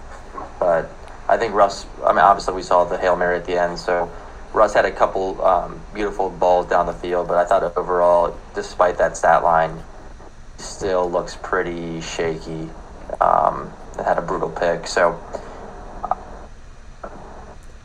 [0.59, 0.91] but
[1.29, 1.87] I think Russ.
[2.05, 4.11] I mean, obviously we saw the hail mary at the end, so
[4.53, 7.29] Russ had a couple um, beautiful balls down the field.
[7.29, 9.81] But I thought overall, despite that stat line,
[10.57, 12.69] still looks pretty shaky.
[13.21, 13.73] Um,
[14.05, 15.21] had a brutal pick, so
[16.05, 16.19] I'm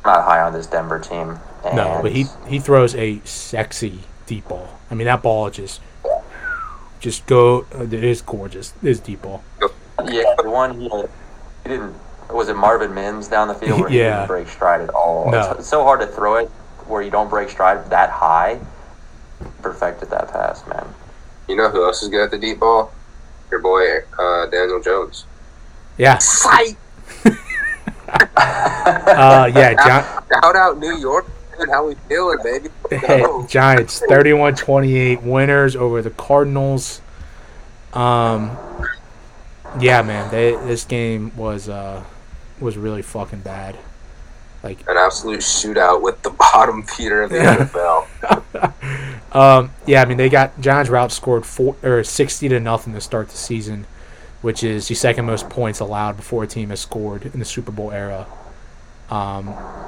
[0.05, 1.39] not high on this Denver team.
[1.74, 4.67] no, but he he throws a sexy deep ball.
[4.89, 5.82] I mean, that ball just
[6.99, 7.65] just go.
[7.74, 8.74] Uh, it is gorgeous.
[8.82, 9.43] It is deep ball.
[10.05, 11.95] Yeah, the one he, he didn't.
[12.30, 15.30] Was it Marvin Mims down the field where he didn't break stride at all?
[15.30, 15.51] No.
[15.51, 16.47] It's, it's, so hard to throw it
[16.88, 18.59] where you don't break stride that high.
[19.61, 20.88] Perfected that pass, man.
[21.49, 22.91] You know who else is good at the deep ball?
[23.52, 25.26] Your boy uh, Daniel Jones.
[25.97, 26.18] Yeah.
[26.20, 26.78] Fight.
[28.08, 29.74] uh, yeah.
[29.76, 31.26] John- Shout out New York
[31.70, 32.70] how we feeling, baby?
[32.91, 37.02] Hey, Giants 31-28 winners over the Cardinals.
[37.93, 38.58] Um,
[39.80, 42.04] yeah, man, they, this game was uh
[42.60, 43.78] was really fucking bad.
[44.64, 49.36] Like an absolute shootout with the bottom feeder of the NFL.
[49.36, 53.01] um, yeah, I mean they got Giants were outscored four or sixty to nothing to
[53.01, 53.86] start the season,
[54.41, 57.72] which is the second most points allowed before a team has scored in the Super
[57.72, 58.28] Bowl era.
[59.09, 59.47] Um,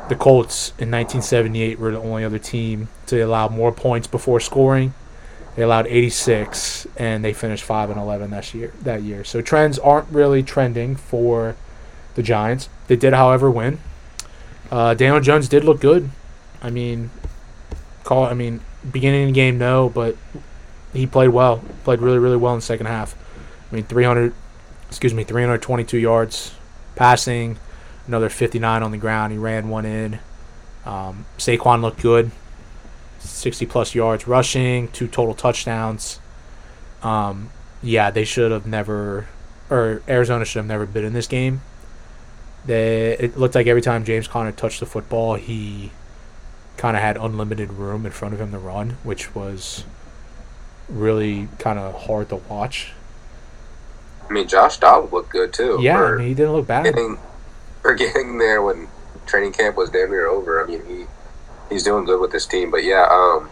[0.09, 4.93] the Colts in 1978 were the only other team to allow more points before scoring.
[5.55, 8.73] They allowed 86, and they finished five and 11 that year.
[8.81, 11.55] That year, so trends aren't really trending for
[12.15, 12.69] the Giants.
[12.87, 13.79] They did, however, win.
[14.71, 16.09] Uh, Daniel Jones did look good.
[16.61, 17.09] I mean,
[18.03, 18.25] Call.
[18.25, 18.59] I mean,
[18.91, 20.17] beginning of the game, no, but
[20.93, 21.63] he played well.
[21.83, 23.15] Played really, really well in the second half.
[23.71, 24.33] I mean, 300,
[24.89, 26.53] excuse me, 322 yards
[26.95, 27.57] passing,
[28.07, 29.31] another 59 on the ground.
[29.31, 30.19] He ran one in.
[30.85, 32.31] Um, Saquon looked good,
[33.19, 36.19] 60 plus yards rushing, two total touchdowns.
[37.01, 37.49] Um,
[37.81, 39.27] yeah, they should have never,
[39.69, 41.61] or Arizona should have never been in this game.
[42.65, 45.91] They, it looked like every time James Conner touched the football, he
[46.77, 49.83] kind of had unlimited room in front of him to run, which was
[50.89, 52.93] really kind of hard to watch.
[54.29, 55.79] I mean, Josh Dobbs looked good too.
[55.81, 56.85] Yeah, I mean, he didn't look bad.
[56.85, 57.17] Getting,
[57.81, 58.87] for getting there when
[59.25, 60.63] training camp was damn near over.
[60.63, 61.05] I mean, he
[61.69, 62.71] he's doing good with this team.
[62.71, 63.49] But yeah, um,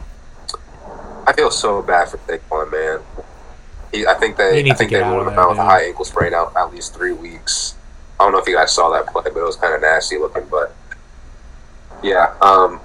[1.27, 3.25] I feel so bad for Saquon, man.
[3.91, 6.33] He, I think they I think they ruled him out with a high ankle sprain
[6.33, 7.75] out at least three weeks.
[8.21, 10.19] I don't know if you guys saw that play, but it was kind of nasty
[10.19, 10.45] looking.
[10.45, 10.75] But
[12.03, 12.79] yeah, um,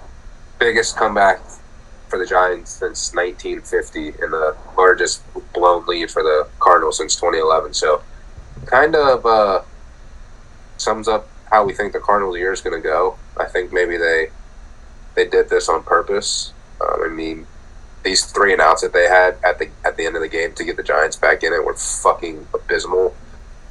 [0.58, 1.40] biggest comeback
[2.08, 5.22] for the Giants since 1950 and the largest
[5.52, 7.74] blown lead for the Cardinals since 2011.
[7.74, 8.02] So,
[8.64, 9.60] kind of uh,
[10.78, 13.18] sums up how we think the Cardinals' year is going to go.
[13.36, 14.28] I think maybe they
[15.16, 16.54] they did this on purpose.
[16.80, 17.46] Um, I mean,
[18.04, 20.54] these three and outs that they had at the at the end of the game
[20.54, 23.14] to get the Giants back in it were fucking abysmal.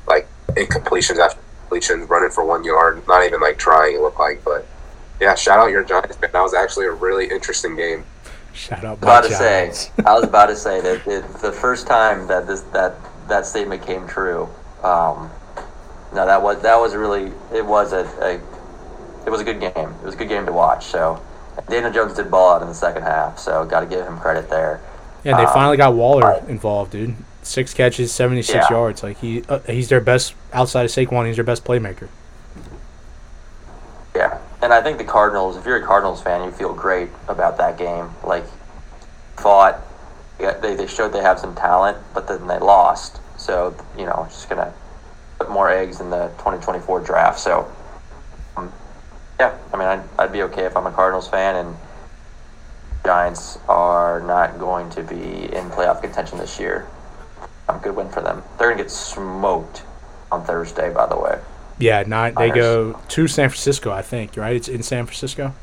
[0.06, 1.40] Like incompletions after
[1.76, 3.96] completions, running for one yard, not even like trying.
[3.96, 4.66] It looked like, but
[5.20, 6.32] yeah, shout out your Giants man.
[6.32, 8.06] That was actually a really interesting game.
[8.54, 8.98] Shout out.
[8.98, 9.72] About to say,
[10.06, 12.96] I was about to say that it, the first time that this that
[13.28, 14.48] that statement came true.
[14.84, 15.30] Um,
[16.14, 18.36] no, that was that was really it was a, a
[19.26, 19.74] it was a good game.
[19.76, 20.86] It was a good game to watch.
[20.86, 21.22] So
[21.70, 24.50] Daniel Jones did ball out in the second half, so got to give him credit
[24.50, 24.82] there.
[25.26, 27.16] Yeah, they um, finally got Waller involved, dude.
[27.46, 28.76] Six catches, seventy six yeah.
[28.76, 29.04] yards.
[29.04, 31.28] Like he uh, he's their best outside of Saquon.
[31.28, 32.10] He's their best playmaker.
[34.16, 35.56] Yeah, and I think the Cardinals.
[35.56, 38.10] If you're a Cardinals fan, you feel great about that game.
[38.24, 38.46] Like
[39.38, 39.80] fought,
[40.40, 43.20] they they showed they have some talent, but then they lost.
[43.38, 44.74] So you know, just gonna
[45.38, 47.40] put more eggs in the 2024 draft.
[47.40, 47.72] So
[48.58, 48.74] um,
[49.40, 51.78] yeah, I mean, I'd, I'd be okay if I'm a Cardinals fan and
[53.06, 56.88] Giants are not going to be in playoff contention this year.
[57.68, 58.44] I'm good win for them.
[58.58, 59.84] They're gonna get smoked
[60.32, 61.40] on Thursday, by the way.
[61.80, 64.38] Yeah, not they go to San Francisco, I think.
[64.38, 64.56] Right?
[64.56, 65.54] It's in San Francisco.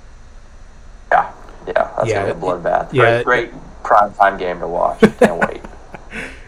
[1.10, 1.32] Yeah,
[1.66, 2.92] yeah, that's yeah, gonna be a bloodbath.
[2.92, 5.00] Yeah, great, great prime time game to watch.
[5.18, 5.62] Can't wait.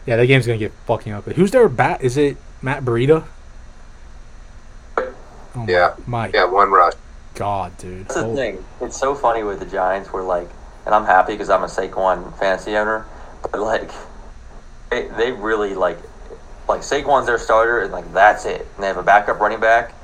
[0.06, 1.34] Yeah, that game's gonna get fucking ugly.
[1.34, 2.02] Who's their bat?
[2.02, 3.24] Is it Matt Breida?
[5.56, 6.94] Oh yeah, my yeah, one rush.
[7.34, 8.02] God, dude.
[8.02, 8.34] That's the oh.
[8.34, 8.64] thing.
[8.80, 10.12] It's so funny with the Giants.
[10.12, 10.48] We're like,
[10.84, 13.06] and I'm happy because I'm a Saquon fantasy owner,
[13.42, 13.90] but like,
[15.02, 15.98] they, really like,
[16.68, 18.66] like Saquon's their starter, and like that's it.
[18.74, 19.94] And they have a backup running back.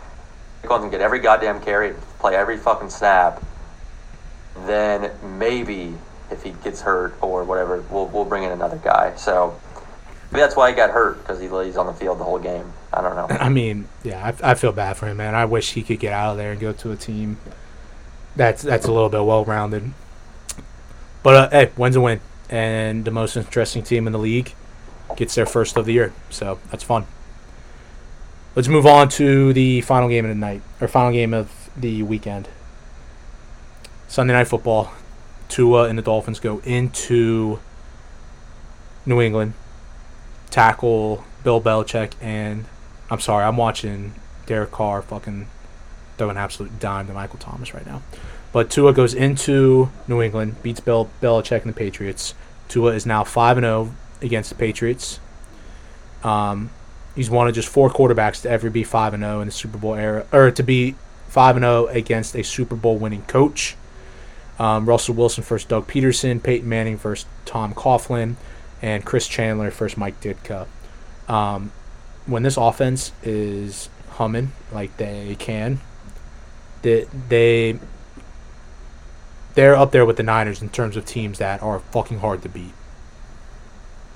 [0.63, 3.43] Saquon can get every goddamn carry, play every fucking snap.
[4.67, 5.95] Then maybe
[6.31, 9.15] if he gets hurt or whatever, we'll we'll bring in another guy.
[9.17, 9.59] So
[10.31, 12.73] maybe that's why he got hurt because he lays on the field the whole game.
[12.93, 13.37] I don't know.
[13.37, 15.35] I mean, yeah, I, I feel bad for him, man.
[15.35, 17.39] I wish he could get out of there and go to a team
[18.37, 19.93] that's that's a little bit well rounded.
[21.23, 24.55] But uh, hey, wins a win, and the most interesting team in the league
[25.17, 27.07] gets their first of the year, so that's fun.
[28.55, 32.03] Let's move on to the final game of the night, or final game of the
[32.03, 32.49] weekend.
[34.09, 34.93] Sunday night football.
[35.49, 37.59] Tua and the Dolphins go into
[39.05, 39.55] New England,
[40.51, 42.67] tackle Bill Belichick and
[43.11, 44.15] I'm sorry, I'm watching
[44.47, 45.49] Derek Carr fucking
[46.17, 48.03] throw an absolute dime to Michael Thomas right now.
[48.53, 52.35] But Tua goes into New England, beats Bill Belichick and the Patriots.
[52.69, 55.21] Tua is now five and zero oh against the Patriots.
[56.23, 56.71] Um,
[57.15, 59.53] he's one of just four quarterbacks to ever be five and zero oh in the
[59.53, 60.95] Super Bowl era, or to be
[61.29, 63.77] five and zero oh against a Super Bowl winning coach.
[64.59, 68.35] Um, Russell Wilson first, Doug Pederson, Peyton Manning first, Tom Coughlin,
[68.83, 70.67] and Chris Chandler first, Mike Ditka.
[71.29, 71.73] Um,
[72.27, 75.81] when this offense is humming like they can,
[76.83, 77.79] they, they
[79.55, 82.49] they're up there with the Niners in terms of teams that are fucking hard to
[82.49, 82.73] beat.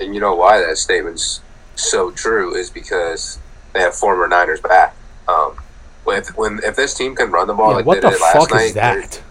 [0.01, 1.41] And you know why that statement's
[1.77, 3.39] so true is because
[3.73, 4.95] they have former Niners back.
[5.29, 5.57] Um,
[6.05, 8.21] with when if this team can run the ball yeah, like what they the did
[8.21, 9.23] last fuck night, is that?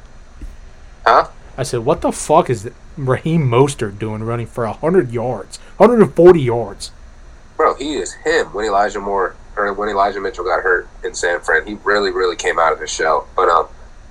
[1.05, 1.27] Huh?
[1.57, 6.13] I said, what the fuck is Raheem Mostert doing running for hundred yards, hundred and
[6.13, 6.91] forty yards?
[7.63, 11.39] bro, he is him when Elijah Moore or when Elijah Mitchell got hurt in San
[11.39, 11.65] Fran.
[11.65, 13.27] He really, really came out of his shell.
[13.35, 13.67] But um,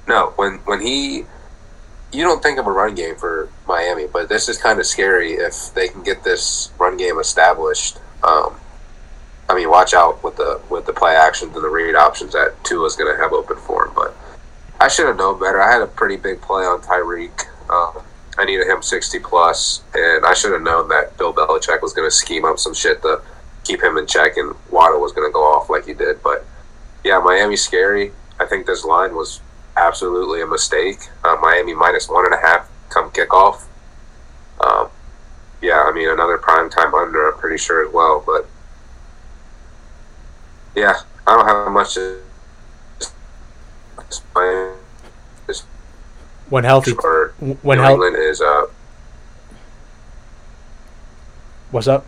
[0.06, 1.26] no, when when he,
[2.12, 5.32] you don't think of a run game for Miami, but this is kind of scary
[5.32, 7.98] if they can get this run game established.
[8.22, 8.56] Um,
[9.48, 12.62] I mean, watch out with the with the play actions and the read options that
[12.64, 13.92] Tua's going to have open for him.
[13.94, 14.14] But
[14.78, 15.60] I should have known better.
[15.60, 17.46] I had a pretty big play on Tyreek.
[17.70, 18.02] Um,
[18.38, 22.08] I needed him 60 plus, and I should have known that Bill Belichick was going
[22.08, 23.20] to scheme up some shit to
[23.64, 26.22] keep him in check, and Waddle was going to go off like he did.
[26.22, 26.44] But
[27.04, 28.12] yeah, Miami's scary.
[28.40, 29.40] I think this line was
[29.86, 30.98] absolutely a mistake.
[31.24, 33.64] Uh, Miami minus one and a half come kickoff.
[34.60, 34.88] Um,
[35.60, 37.30] yeah, I mean another prime time under.
[37.30, 38.46] I'm pretty sure as well, but
[40.74, 40.94] yeah,
[41.26, 42.20] I don't have much to.
[46.48, 48.66] When healthy, when New England is uh.
[51.70, 52.04] What's up?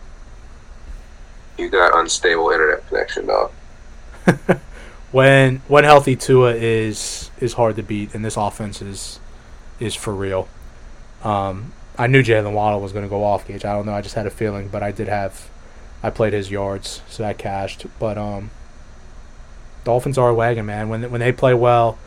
[1.57, 3.51] You got unstable internet connection, dog.
[5.15, 9.21] When when healthy Tua is is hard to beat, and this offense is
[9.79, 10.49] is for real.
[11.23, 13.63] Um, I knew Jaylen Waddle was going to go off, Gage.
[13.63, 13.93] I don't know.
[13.93, 15.49] I just had a feeling, but I did have.
[16.03, 17.85] I played his yards, so that cashed.
[17.97, 18.51] But um,
[19.85, 20.89] Dolphins are a wagon, man.
[20.89, 21.97] When when they play well,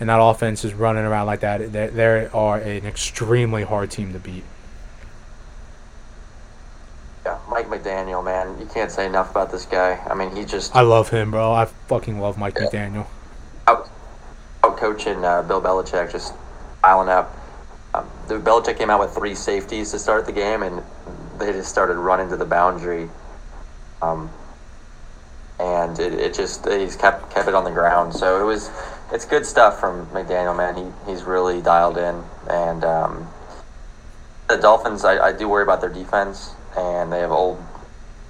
[0.00, 4.14] and that offense is running around like that, they they are an extremely hard team
[4.14, 4.44] to beat.
[7.24, 10.02] Yeah, Mike McDaniel, man, you can't say enough about this guy.
[10.06, 10.76] I mean, he just.
[10.76, 11.52] I love him, bro.
[11.52, 12.66] I fucking love Mike yeah.
[12.66, 13.06] McDaniel.
[13.66, 13.88] Out,
[14.62, 16.34] out coaching uh, Bill Belichick, just
[16.82, 17.34] piling up.
[17.94, 20.82] Um, the Belichick came out with three safeties to start the game, and
[21.38, 23.08] they just started running to the boundary.
[24.02, 24.30] Um,
[25.58, 28.14] and it, it just he's kept kept it on the ground.
[28.14, 28.70] So it was
[29.12, 30.76] it's good stuff from McDaniel, man.
[30.76, 33.28] He he's really dialed in, and um,
[34.48, 35.04] the Dolphins.
[35.04, 37.62] I, I do worry about their defense, and they have old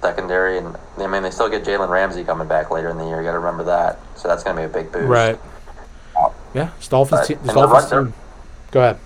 [0.01, 3.17] secondary, and I mean they still get Jalen Ramsey coming back later in the year.
[3.17, 3.99] You got to remember that.
[4.15, 5.07] So that's going to be a big boost.
[5.07, 5.39] Right.
[6.53, 6.71] Yeah.
[7.17, 7.35] But, te-
[8.07, 8.13] team.
[8.71, 8.99] Go ahead.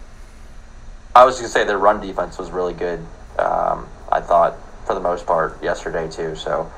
[1.16, 3.00] I was going to say their run defense was really good.
[3.40, 6.36] Um, I thought for the most part yesterday too.
[6.36, 6.72] So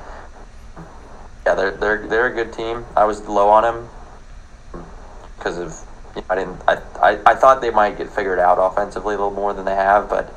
[1.46, 2.84] yeah, they're they're they're a good team.
[2.96, 3.88] I was low on them
[5.36, 8.58] because of you know, I didn't I, I I thought they might get figured out
[8.58, 10.32] offensively a little more than they have, but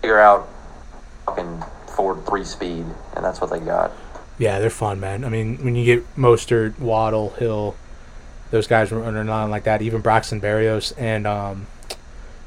[0.00, 0.48] figure out
[1.34, 1.62] fucking
[1.94, 3.92] four three speed, and that's what they got.
[4.38, 5.24] Yeah, they're fun, man.
[5.24, 7.76] I mean, when you get Mostert, Waddle, Hill,
[8.50, 11.66] those guys were running on like that, even Braxton Berrios and um,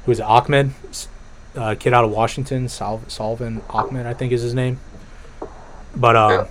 [0.04, 0.72] who is it, Ahmed,
[1.54, 4.78] uh, kid out of Washington, Sal- Salvon Ahmed, I think is his name.
[5.94, 6.46] But um, yeah.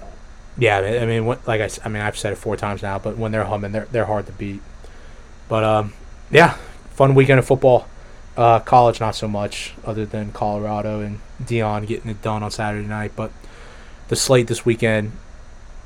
[0.57, 3.33] Yeah, I mean, like I, I mean, I've said it four times now, but when
[3.33, 4.61] they're humming, they're they're hard to beat.
[5.49, 5.93] But um,
[6.31, 6.53] yeah,
[6.91, 7.87] fun weekend of football.
[8.37, 12.87] Uh, college, not so much, other than Colorado and Deion getting it done on Saturday
[12.87, 13.13] night.
[13.15, 13.31] But
[14.07, 15.11] the slate this weekend,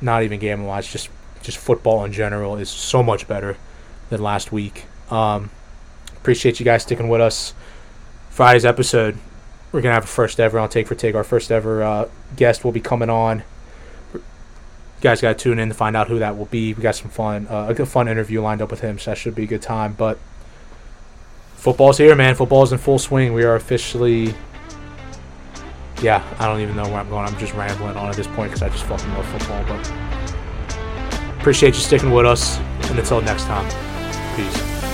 [0.02, 1.10] not even game wise, just
[1.42, 3.58] just football in general is so much better
[4.10, 4.86] than last week.
[5.10, 5.50] Um,
[6.18, 7.54] appreciate you guys sticking with us.
[8.30, 9.18] Friday's episode,
[9.72, 11.16] we're gonna have a first ever on Take for Take.
[11.16, 13.44] Our first ever uh, guest will be coming on
[15.02, 16.74] guys got to tune in to find out who that will be.
[16.74, 19.18] We got some fun, uh, a good fun interview lined up with him, so that
[19.18, 19.94] should be a good time.
[19.94, 20.18] But
[21.56, 22.36] football's here, man.
[22.36, 23.34] Football's in full swing.
[23.34, 24.34] We are officially.
[26.02, 27.26] Yeah, I don't even know where I'm going.
[27.26, 29.66] I'm just rambling on at this point because I just fucking love football.
[29.68, 29.92] But
[31.40, 32.58] appreciate you sticking with us,
[32.90, 33.66] and until next time,
[34.36, 34.89] peace.